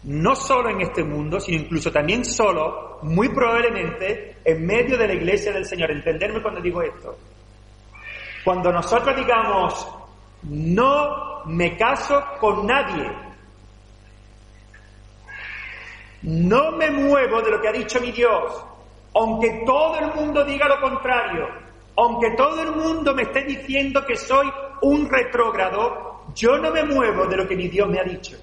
No 0.06 0.36
solo 0.36 0.70
en 0.70 0.82
este 0.82 1.04
mundo, 1.04 1.40
sino 1.40 1.64
incluso 1.64 1.92
también 1.92 2.24
solo, 2.24 3.00
muy 3.02 3.30
probablemente, 3.30 4.38
en 4.44 4.66
medio 4.66 4.98
de 4.98 5.08
la 5.08 5.14
iglesia 5.14 5.52
del 5.52 5.66
Señor. 5.66 5.92
Entenderme 5.92 6.42
cuando 6.42 6.62
digo 6.62 6.82
esto. 6.82 7.18
Cuando 8.44 8.72
nosotros 8.72 9.16
digamos, 9.16 9.88
no 10.44 11.44
me 11.46 11.76
caso 11.76 12.24
con 12.40 12.68
nadie, 12.68 13.12
no 16.22 16.72
me 16.72 16.92
muevo 16.92 17.42
de 17.42 17.52
lo 17.52 17.62
que 17.62 17.68
ha 17.68 17.72
dicho 17.72 18.00
mi 18.00 18.12
Dios, 18.12 18.64
aunque 19.16 19.64
todo 19.66 19.98
el 19.98 20.14
mundo 20.14 20.44
diga 20.44 20.68
lo 20.68 20.80
contrario, 20.82 21.48
aunque 21.96 22.32
todo 22.32 22.62
el 22.62 22.72
mundo 22.76 23.16
me 23.16 23.24
esté 23.24 23.44
diciendo 23.44 24.06
que 24.06 24.16
soy 24.16 24.52
un 24.82 25.10
retrógrado, 25.10 26.26
yo 26.36 26.58
no 26.58 26.72
me 26.72 26.84
muevo 26.84 27.26
de 27.26 27.38
lo 27.38 27.48
que 27.48 27.56
mi 27.56 27.68
Dios 27.68 27.88
me 27.88 28.00
ha 28.00 28.04
dicho. 28.04 28.38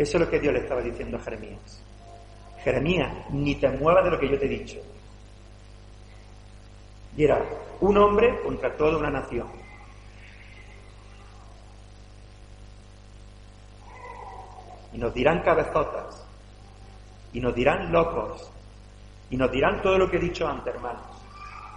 Eso 0.00 0.16
es 0.16 0.24
lo 0.24 0.30
que 0.30 0.40
Dios 0.40 0.54
le 0.54 0.60
estaba 0.60 0.80
diciendo 0.80 1.18
a 1.18 1.20
Jeremías. 1.20 1.84
Jeremías, 2.64 3.12
ni 3.32 3.56
te 3.56 3.68
muevas 3.68 4.02
de 4.02 4.10
lo 4.10 4.18
que 4.18 4.30
yo 4.30 4.38
te 4.38 4.46
he 4.46 4.48
dicho. 4.48 4.78
Y 7.18 7.24
era 7.24 7.44
un 7.82 7.98
hombre 7.98 8.40
contra 8.42 8.74
toda 8.78 8.96
una 8.96 9.10
nación. 9.10 9.46
Y 14.94 14.96
nos 14.96 15.12
dirán 15.12 15.42
cabezotas, 15.42 16.26
y 17.34 17.40
nos 17.42 17.54
dirán 17.54 17.92
locos, 17.92 18.50
y 19.28 19.36
nos 19.36 19.52
dirán 19.52 19.82
todo 19.82 19.98
lo 19.98 20.10
que 20.10 20.16
he 20.16 20.20
dicho 20.20 20.48
antes, 20.48 20.74
hermanos. 20.74 21.04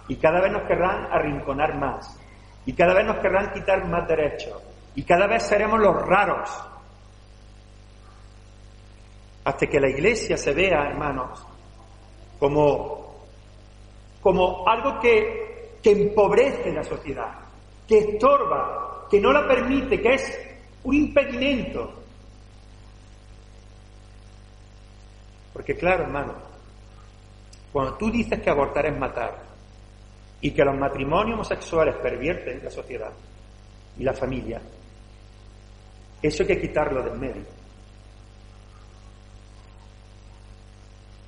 Y 0.08 0.16
cada 0.16 0.40
vez 0.40 0.50
nos 0.50 0.62
querrán 0.62 1.12
arrinconar 1.12 1.76
más, 1.78 2.18
y 2.64 2.72
cada 2.72 2.94
vez 2.94 3.04
nos 3.04 3.18
querrán 3.18 3.52
quitar 3.52 3.86
más 3.86 4.08
derechos, 4.08 4.62
y 4.94 5.02
cada 5.02 5.26
vez 5.26 5.42
seremos 5.42 5.78
los 5.78 5.94
raros. 6.06 6.73
Hasta 9.44 9.66
que 9.66 9.78
la 9.78 9.90
iglesia 9.90 10.36
se 10.36 10.54
vea, 10.54 10.88
hermanos, 10.88 11.46
como, 12.38 13.14
como 14.20 14.66
algo 14.68 14.98
que, 15.00 15.42
empobrece 15.82 16.72
la 16.72 16.82
sociedad, 16.82 17.34
que 17.86 17.98
estorba, 17.98 19.06
que 19.10 19.20
no 19.20 19.30
la 19.32 19.46
permite, 19.46 20.00
que 20.00 20.14
es 20.14 20.38
un 20.84 20.94
impedimento. 20.94 21.92
Porque 25.52 25.76
claro, 25.76 26.04
hermano, 26.04 26.34
cuando 27.70 27.94
tú 27.98 28.10
dices 28.10 28.40
que 28.40 28.48
abortar 28.48 28.86
es 28.86 28.98
matar 28.98 29.42
y 30.40 30.52
que 30.52 30.64
los 30.64 30.74
matrimonios 30.74 31.34
homosexuales 31.34 31.96
pervierten 31.96 32.64
la 32.64 32.70
sociedad 32.70 33.12
y 33.98 34.04
la 34.04 34.14
familia, 34.14 34.62
eso 36.22 36.42
hay 36.42 36.46
que 36.46 36.60
quitarlo 36.62 37.02
del 37.02 37.18
medio. 37.18 37.63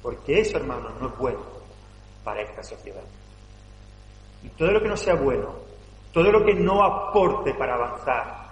Porque 0.06 0.38
eso, 0.38 0.58
hermano, 0.58 0.90
no 1.00 1.08
es 1.08 1.18
bueno 1.18 1.40
para 2.22 2.40
esta 2.40 2.62
sociedad. 2.62 3.02
Y 4.44 4.48
todo 4.50 4.70
lo 4.70 4.80
que 4.80 4.88
no 4.88 4.96
sea 4.96 5.16
bueno, 5.16 5.52
todo 6.12 6.30
lo 6.30 6.44
que 6.44 6.54
no 6.54 6.84
aporte 6.84 7.52
para 7.54 7.74
avanzar, 7.74 8.50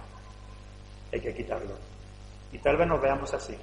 hay 1.12 1.20
que 1.20 1.32
quitarlo. 1.32 1.76
Y 2.50 2.58
tal 2.58 2.76
vez 2.76 2.88
nos 2.88 3.00
veamos 3.00 3.32
así. 3.32 3.56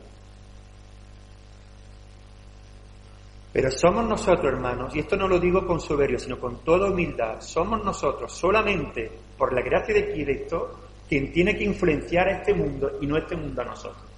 Pero 3.51 3.69
somos 3.69 4.07
nosotros, 4.07 4.53
hermanos, 4.53 4.95
y 4.95 4.99
esto 4.99 5.17
no 5.17 5.27
lo 5.27 5.37
digo 5.37 5.67
con 5.67 5.81
soberbia, 5.81 6.17
sino 6.17 6.39
con 6.39 6.63
toda 6.63 6.89
humildad, 6.89 7.41
somos 7.41 7.83
nosotros, 7.83 8.31
solamente 8.31 9.11
por 9.37 9.51
la 9.51 9.61
gracia 9.61 9.93
de 9.93 10.13
Cristo, 10.13 10.79
quien 11.09 11.29
tiene 11.33 11.57
que 11.57 11.65
influenciar 11.65 12.29
a 12.29 12.37
este 12.37 12.53
mundo 12.53 12.99
y 13.01 13.05
no 13.05 13.17
este 13.17 13.35
mundo 13.35 13.61
a 13.61 13.65
nosotros. 13.65 14.10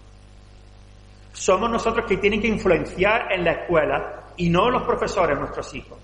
Somos 1.43 1.69
nosotros 1.69 2.05
que 2.07 2.15
tienen 2.15 2.39
que 2.39 2.47
influenciar 2.47 3.33
en 3.33 3.43
la 3.43 3.51
escuela 3.51 4.27
y 4.37 4.49
no 4.49 4.69
los 4.69 4.83
profesores, 4.83 5.37
nuestros 5.37 5.75
hijos. 5.75 5.99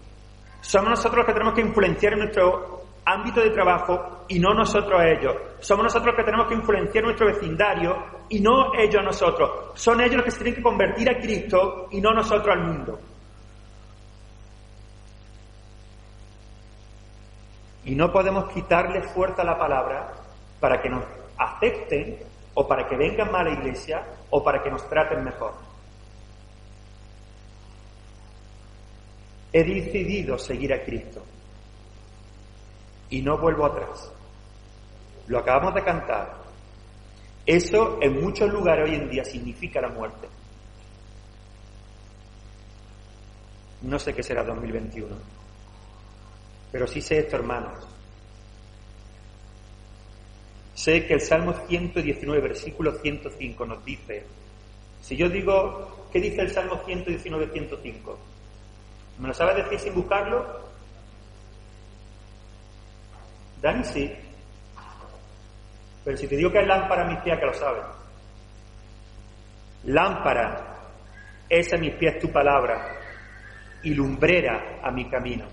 Somos 0.60 0.90
nosotros 0.90 1.20
los 1.20 1.26
que 1.28 1.32
tenemos 1.32 1.54
que 1.54 1.62
influenciar 1.62 2.12
en 2.12 2.20
nuestro 2.20 2.84
ámbito 3.06 3.40
de 3.40 3.52
trabajo 3.52 4.26
y 4.28 4.38
no 4.38 4.54
nosotros 4.54 5.00
a 5.00 5.08
ellos. 5.08 5.34
Somos 5.62 5.86
nosotros 5.86 6.08
los 6.08 6.16
que 6.18 6.24
tenemos 6.26 6.46
que 6.50 6.56
influenciar 6.56 7.06
nuestro 7.06 7.28
vecindario 7.28 7.96
y 8.28 8.42
no 8.42 8.74
ellos 8.78 9.00
a 9.00 9.06
nosotros. 9.06 9.72
Son 9.76 10.02
ellos 10.02 10.18
los 10.18 10.26
que 10.26 10.32
se 10.32 10.38
tienen 10.40 10.56
que 10.56 10.62
convertir 10.62 11.10
a 11.10 11.18
Cristo 11.18 11.88
y 11.90 12.02
no 12.02 12.12
nosotros 12.12 12.54
al 12.54 12.62
mundo. 12.66 13.00
Y 17.86 17.96
no 17.96 18.12
podemos 18.12 18.52
quitarle 18.52 19.04
fuerza 19.04 19.44
a 19.44 19.46
la 19.46 19.58
palabra 19.58 20.12
para 20.60 20.82
que 20.82 20.90
nos 20.90 21.06
acepten 21.38 22.29
o 22.54 22.68
para 22.68 22.88
que 22.88 22.96
vengan 22.96 23.32
más 23.32 23.42
a 23.42 23.44
la 23.46 23.54
iglesia 23.54 24.04
o 24.30 24.44
para 24.44 24.62
que 24.62 24.70
nos 24.70 24.88
traten 24.90 25.24
mejor. 25.24 25.54
He 29.52 29.64
decidido 29.64 30.38
seguir 30.38 30.74
a 30.74 30.84
Cristo 30.84 31.24
y 33.10 33.22
no 33.22 33.38
vuelvo 33.38 33.66
atrás. 33.66 34.12
Lo 35.28 35.40
acabamos 35.40 35.74
de 35.74 35.84
cantar. 35.84 36.38
Eso 37.46 37.98
en 38.02 38.22
muchos 38.22 38.52
lugares 38.52 38.90
hoy 38.90 38.96
en 38.96 39.10
día 39.10 39.24
significa 39.24 39.82
la 39.82 39.90
muerte. 39.90 40.28
No 43.82 43.98
sé 43.98 44.14
qué 44.14 44.22
será 44.22 44.44
2021. 44.44 45.16
Pero 46.72 46.86
sí 46.86 47.02
sé 47.02 47.20
esto, 47.20 47.38
hermanos. 47.38 47.88
Sé 50.80 51.06
que 51.06 51.16
el 51.16 51.20
Salmo 51.20 51.54
119, 51.68 52.40
versículo 52.40 52.94
105 52.94 53.66
nos 53.66 53.84
dice, 53.84 54.24
si 55.02 55.18
yo 55.18 55.28
digo, 55.28 56.08
¿qué 56.10 56.22
dice 56.22 56.40
el 56.40 56.52
Salmo 56.52 56.82
119, 56.86 57.50
105? 57.52 58.20
¿Me 59.18 59.28
lo 59.28 59.34
sabes 59.34 59.58
decir 59.58 59.78
sin 59.78 59.94
buscarlo? 59.94 60.62
Dani 63.62 63.84
sí. 63.84 64.10
Pero 66.06 66.16
si 66.16 66.28
te 66.30 66.38
digo 66.38 66.50
que 66.50 66.62
es 66.62 66.68
lámpara 66.68 67.06
a 67.06 67.10
mis 67.10 67.20
pies, 67.24 67.38
que 67.38 67.46
lo 67.46 67.54
sabes. 67.54 67.84
Lámpara 69.84 70.78
es 71.50 71.74
a 71.74 71.78
mis 71.78 71.94
pies 71.96 72.20
tu 72.20 72.32
palabra 72.32 72.96
y 73.84 73.94
lumbrera 73.94 74.80
a 74.82 74.90
mi 74.92 75.10
camino. 75.10 75.46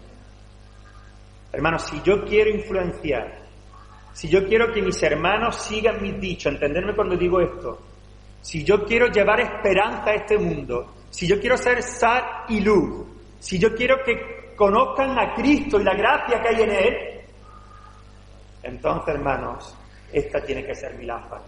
Hermanos, 1.53 1.83
si 1.83 2.01
yo 2.03 2.25
quiero 2.25 2.51
influenciar, 2.51 3.46
si 4.17 4.31
yo 4.31 4.47
quiero 4.49 4.73
que 4.73 4.81
mis 4.81 5.03
hermanos 5.03 5.57
sigan 5.57 6.01
mis 6.01 6.19
dichos, 6.19 6.51
entenderme 6.51 6.95
cuando 6.95 7.19
digo 7.19 7.39
esto, 7.39 7.79
si 8.41 8.65
yo 8.65 8.83
quiero 8.87 9.09
llevar 9.09 9.41
esperanza 9.41 10.09
a 10.09 10.15
este 10.15 10.39
mundo, 10.39 10.95
si 11.11 11.27
yo 11.27 11.39
quiero 11.39 11.59
ser 11.59 11.83
sal 11.83 12.25
y 12.49 12.61
luz, 12.61 13.07
si 13.39 13.59
yo 13.59 13.75
quiero 13.75 14.03
que 14.03 14.55
conozcan 14.57 15.19
a 15.19 15.35
Cristo 15.35 15.79
y 15.79 15.85
la 15.85 15.95
gracia 15.95 16.41
que 16.41 16.49
hay 16.49 16.63
en 16.63 16.71
Él, 16.71 16.95
entonces, 18.63 19.15
hermanos, 19.15 19.77
esta 20.11 20.41
tiene 20.41 20.65
que 20.65 20.75
ser 20.75 20.95
mi 20.95 21.05
lámpara. 21.05 21.43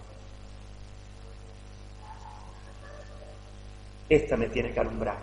Esta 4.11 4.37
me 4.37 4.51
tiene 4.51 4.73
que 4.73 4.81
alumbrar. 4.81 5.17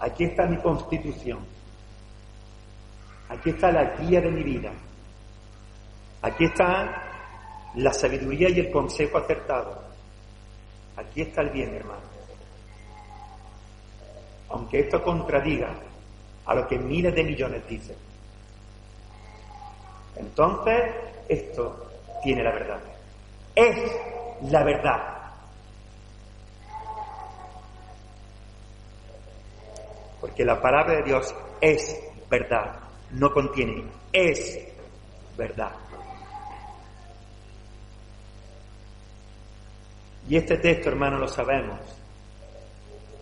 Aquí 0.00 0.24
está 0.24 0.44
mi 0.44 0.58
constitución. 0.58 1.53
Aquí 3.28 3.50
está 3.50 3.70
la 3.70 3.96
guía 3.96 4.20
de 4.20 4.30
mi 4.30 4.42
vida. 4.42 4.70
Aquí 6.22 6.44
está 6.44 7.02
la 7.74 7.92
sabiduría 7.92 8.48
y 8.50 8.60
el 8.60 8.70
consejo 8.70 9.18
acertado. 9.18 9.82
Aquí 10.96 11.22
está 11.22 11.42
el 11.42 11.50
bien, 11.50 11.74
hermano. 11.74 12.02
Aunque 14.50 14.80
esto 14.80 15.02
contradiga 15.02 15.74
a 16.46 16.54
lo 16.54 16.68
que 16.68 16.78
miles 16.78 17.14
de 17.14 17.24
millones 17.24 17.66
dicen. 17.68 17.96
Entonces, 20.16 20.94
esto 21.28 21.90
tiene 22.22 22.44
la 22.44 22.52
verdad. 22.52 22.80
Es 23.54 23.92
la 24.50 24.62
verdad. 24.62 25.14
Porque 30.20 30.44
la 30.44 30.60
palabra 30.60 30.96
de 30.96 31.02
Dios 31.02 31.34
es 31.60 32.00
verdad. 32.30 32.83
No 33.14 33.30
contiene, 33.32 33.84
es 34.12 34.58
verdad. 35.36 35.72
Y 40.28 40.36
este 40.36 40.56
texto, 40.56 40.88
hermano, 40.88 41.18
lo 41.18 41.28
sabemos. 41.28 41.80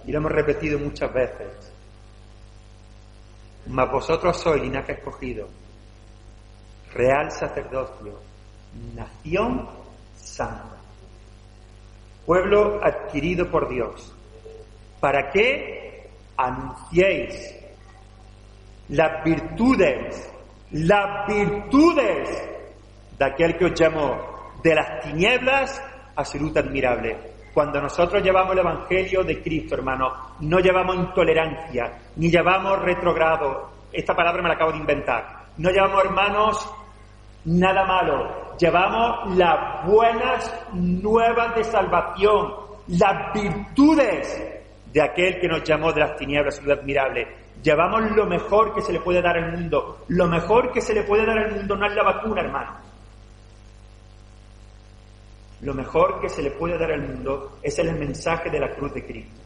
Y 0.04 0.12
lo 0.12 0.18
hemos 0.18 0.32
repetido 0.32 0.78
muchas 0.78 1.12
veces. 1.12 1.72
Mas 3.66 3.90
vosotros 3.90 4.36
sois 4.40 4.60
linaje 4.60 4.92
escogido, 4.92 5.48
real 6.92 7.30
sacerdocio, 7.30 8.18
nación 8.94 9.68
santa, 10.16 10.76
pueblo 12.26 12.80
adquirido 12.82 13.48
por 13.48 13.68
Dios, 13.68 14.12
para 14.98 15.30
que 15.30 16.10
anunciéis 16.36 17.61
las 18.88 19.24
virtudes, 19.24 20.32
las 20.72 21.26
virtudes 21.26 22.48
de 23.18 23.24
aquel 23.24 23.56
que 23.56 23.66
os 23.66 23.74
llamó 23.74 24.32
de 24.62 24.74
las 24.74 25.00
tinieblas 25.00 25.82
a 26.14 26.24
su 26.24 26.38
luz 26.38 26.56
admirable. 26.56 27.32
Cuando 27.52 27.80
nosotros 27.80 28.22
llevamos 28.22 28.52
el 28.52 28.60
Evangelio 28.60 29.22
de 29.24 29.42
Cristo, 29.42 29.74
hermano, 29.74 30.10
no 30.40 30.58
llevamos 30.58 30.96
intolerancia, 30.96 31.98
ni 32.16 32.30
llevamos 32.30 32.80
retrogrado. 32.80 33.70
Esta 33.92 34.14
palabra 34.14 34.42
me 34.42 34.48
la 34.48 34.54
acabo 34.54 34.72
de 34.72 34.78
inventar. 34.78 35.42
No 35.58 35.70
llevamos, 35.70 36.04
hermanos, 36.04 36.74
nada 37.44 37.84
malo. 37.84 38.56
Llevamos 38.58 39.36
las 39.36 39.86
buenas 39.86 40.64
nuevas 40.72 41.54
de 41.54 41.64
salvación, 41.64 42.54
las 42.88 43.34
virtudes 43.34 44.62
de 44.92 45.02
aquel 45.02 45.38
que 45.40 45.48
nos 45.48 45.62
llamó 45.62 45.92
de 45.92 46.00
las 46.00 46.16
tinieblas 46.16 46.56
su 46.56 46.70
admirable. 46.70 47.41
Llevamos 47.62 48.10
lo 48.10 48.26
mejor 48.26 48.74
que 48.74 48.82
se 48.82 48.92
le 48.92 49.00
puede 49.00 49.22
dar 49.22 49.36
al 49.36 49.52
mundo. 49.52 50.04
Lo 50.08 50.26
mejor 50.26 50.72
que 50.72 50.80
se 50.80 50.94
le 50.94 51.04
puede 51.04 51.24
dar 51.24 51.38
al 51.38 51.54
mundo 51.54 51.76
no 51.76 51.86
es 51.86 51.94
la 51.94 52.02
vacuna, 52.02 52.40
hermano. 52.40 52.72
Lo 55.60 55.74
mejor 55.74 56.20
que 56.20 56.28
se 56.28 56.42
le 56.42 56.50
puede 56.50 56.76
dar 56.76 56.90
al 56.90 57.02
mundo 57.02 57.58
es 57.62 57.78
el 57.78 57.96
mensaje 57.96 58.50
de 58.50 58.58
la 58.58 58.74
cruz 58.74 58.92
de 58.94 59.06
Cristo. 59.06 59.40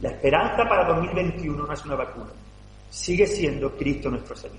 La 0.00 0.10
esperanza 0.10 0.64
para 0.68 0.84
2021 0.96 1.64
no 1.64 1.72
es 1.72 1.84
una 1.84 1.94
vacuna, 1.94 2.32
sigue 2.90 3.24
siendo 3.24 3.70
Cristo 3.76 4.10
nuestro 4.10 4.34
Señor. 4.34 4.58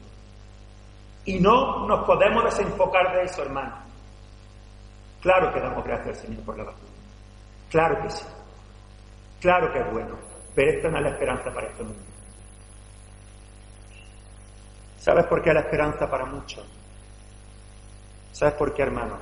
Y 1.25 1.37
no 1.41 1.85
nos 1.85 2.05
podemos 2.05 2.45
desenfocar 2.45 3.13
de 3.13 3.23
eso, 3.23 3.41
hermano. 3.41 3.75
Claro 5.21 5.53
que 5.53 5.59
damos 5.59 5.83
gracias 5.83 6.17
al 6.17 6.25
Señor 6.25 6.43
por 6.45 6.57
la 6.57 6.63
vacuna. 6.63 6.91
Claro 7.69 8.01
que 8.03 8.09
sí. 8.09 8.25
Claro 9.41 9.71
que 9.73 9.79
es 9.79 9.91
bueno. 9.91 10.32
Pero 10.55 10.71
esta 10.71 10.89
no 10.89 10.97
es 10.97 11.03
la 11.03 11.09
esperanza 11.09 11.53
para 11.53 11.67
este 11.67 11.83
mundo. 11.83 12.03
¿Sabes 14.97 15.25
por 15.25 15.41
qué 15.41 15.49
es 15.49 15.55
la 15.55 15.61
esperanza 15.61 16.09
para 16.09 16.25
muchos? 16.25 16.65
¿Sabes 18.31 18.53
por 18.55 18.73
qué, 18.73 18.83
hermano? 18.83 19.17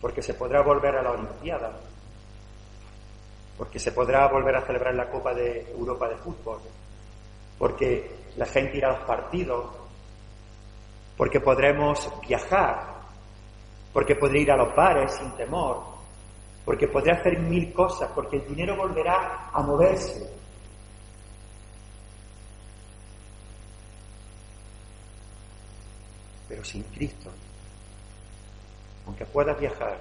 Porque 0.00 0.22
se 0.22 0.34
podrá 0.34 0.62
volver 0.62 0.94
a 0.96 1.02
la 1.02 1.10
Olimpiada, 1.10 1.72
porque 3.58 3.78
se 3.78 3.92
podrá 3.92 4.28
volver 4.28 4.56
a 4.56 4.62
celebrar 4.62 4.94
la 4.94 5.10
Copa 5.10 5.34
de 5.34 5.72
Europa 5.72 6.08
de 6.08 6.16
Fútbol, 6.16 6.60
porque 7.58 8.10
la 8.36 8.46
gente 8.46 8.78
irá 8.78 8.88
a 8.88 8.98
los 8.98 9.06
partidos, 9.06 9.66
porque 11.16 11.40
podremos 11.40 12.10
viajar, 12.26 13.00
porque 13.92 14.14
podré 14.14 14.40
ir 14.40 14.52
a 14.52 14.56
los 14.56 14.74
bares 14.74 15.12
sin 15.12 15.30
temor, 15.36 15.82
porque 16.64 16.88
podré 16.88 17.12
hacer 17.12 17.38
mil 17.40 17.72
cosas, 17.72 18.10
porque 18.14 18.36
el 18.36 18.46
dinero 18.46 18.76
volverá 18.76 19.50
a 19.52 19.60
moverse. 19.60 20.39
Pero 26.50 26.62
sin 26.62 26.82
Cristo 26.82 27.30
aunque 29.06 29.26
puedas 29.26 29.58
viajar, 29.58 29.98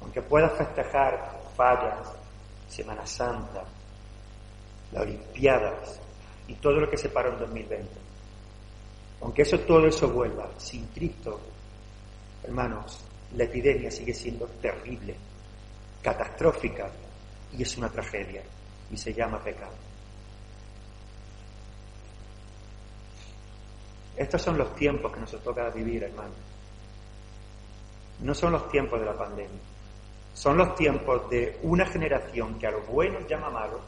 aunque 0.00 0.22
puedas 0.22 0.52
festejar 0.56 1.38
fallas, 1.54 2.12
Semana 2.68 3.06
Santa, 3.06 3.62
las 4.90 5.02
Olimpiadas 5.02 6.00
y 6.48 6.54
todo 6.54 6.80
lo 6.80 6.88
que 6.88 6.96
se 6.96 7.10
paró 7.10 7.32
en 7.34 7.40
2020, 7.40 7.90
aunque 9.20 9.42
eso 9.42 9.58
todo 9.60 9.86
eso 9.86 10.08
vuelva, 10.08 10.48
sin 10.56 10.86
Cristo, 10.86 11.38
hermanos, 12.42 13.04
la 13.36 13.44
epidemia 13.44 13.90
sigue 13.90 14.14
siendo 14.14 14.46
terrible, 14.62 15.14
catastrófica 16.00 16.90
y 17.52 17.62
es 17.62 17.76
una 17.76 17.90
tragedia 17.90 18.42
y 18.90 18.96
se 18.96 19.12
llama 19.12 19.44
pecado. 19.44 19.91
Estos 24.16 24.42
son 24.42 24.58
los 24.58 24.74
tiempos 24.74 25.12
que 25.12 25.20
nos 25.20 25.30
toca 25.42 25.70
vivir, 25.70 26.04
hermanos 26.04 26.52
no 28.22 28.34
son 28.34 28.52
los 28.52 28.68
tiempos 28.68 29.00
de 29.00 29.06
la 29.06 29.14
pandemia, 29.14 29.60
son 30.34 30.56
los 30.56 30.74
tiempos 30.74 31.28
de 31.28 31.58
una 31.62 31.86
generación 31.86 32.58
que 32.58 32.66
a 32.66 32.70
lo 32.70 32.80
bueno 32.82 33.18
llama 33.28 33.50
malo 33.50 33.80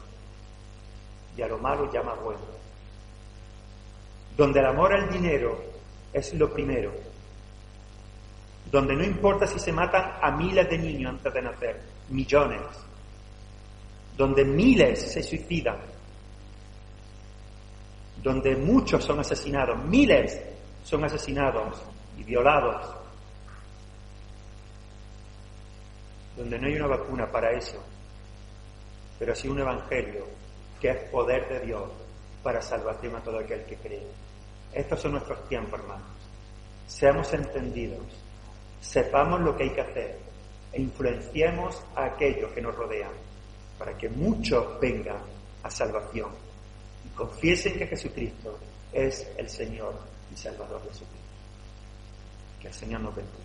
y 1.35 1.41
a 1.41 1.47
lo 1.47 1.57
malo 1.57 1.91
llama 1.91 2.13
bueno, 2.15 2.41
donde 4.37 4.59
el 4.59 4.65
amor 4.65 4.93
al 4.93 5.09
dinero 5.09 5.57
es 6.11 6.33
lo 6.33 6.51
primero, 6.51 6.91
donde 8.71 8.95
no 8.95 9.03
importa 9.03 9.47
si 9.47 9.59
se 9.59 9.71
matan 9.71 10.17
a 10.21 10.31
miles 10.31 10.69
de 10.69 10.77
niños 10.77 11.11
antes 11.11 11.33
de 11.33 11.41
nacer, 11.41 11.81
millones, 12.09 12.61
donde 14.17 14.43
miles 14.43 15.13
se 15.13 15.23
suicidan, 15.23 15.77
donde 18.25 18.55
muchos 18.55 19.03
son 19.03 19.19
asesinados, 19.19 19.77
miles 19.85 20.41
son 20.83 21.03
asesinados 21.03 21.79
y 22.17 22.23
violados, 22.23 22.83
donde 26.35 26.57
no 26.57 26.65
hay 26.65 26.73
una 26.73 26.87
vacuna 26.87 27.31
para 27.31 27.51
eso, 27.51 27.77
pero 29.19 29.35
sí 29.35 29.47
un 29.47 29.59
evangelio 29.59 30.25
que 30.81 30.89
es 30.89 31.09
poder 31.11 31.47
de 31.49 31.67
Dios 31.67 31.83
para 32.41 32.63
salvación 32.63 33.15
a 33.15 33.19
todo 33.19 33.37
aquel 33.37 33.63
que 33.65 33.75
cree. 33.75 34.07
Estos 34.73 35.01
son 35.01 35.11
nuestros 35.11 35.47
tiempos, 35.47 35.79
hermanos. 35.79 36.07
Seamos 36.87 37.31
entendidos, 37.31 38.07
sepamos 38.81 39.39
lo 39.41 39.55
que 39.55 39.65
hay 39.65 39.69
que 39.69 39.81
hacer 39.81 40.19
e 40.73 40.81
influenciemos 40.81 41.79
a 41.95 42.05
aquellos 42.05 42.51
que 42.53 42.61
nos 42.61 42.75
rodean 42.75 43.13
para 43.77 43.95
que 43.95 44.09
muchos 44.09 44.79
vengan 44.79 45.21
a 45.61 45.69
salvación 45.69 46.44
confiesen 47.15 47.77
que 47.77 47.87
Jesucristo 47.87 48.57
es 48.91 49.27
el 49.37 49.49
Señor 49.49 49.95
y 50.33 50.37
Salvador 50.37 50.81
de 50.83 50.93
su 50.93 51.01
vida. 51.01 51.11
Que 52.61 52.67
el 52.67 52.73
Señor 52.73 53.01
nos 53.01 53.15
bendiga. 53.15 53.44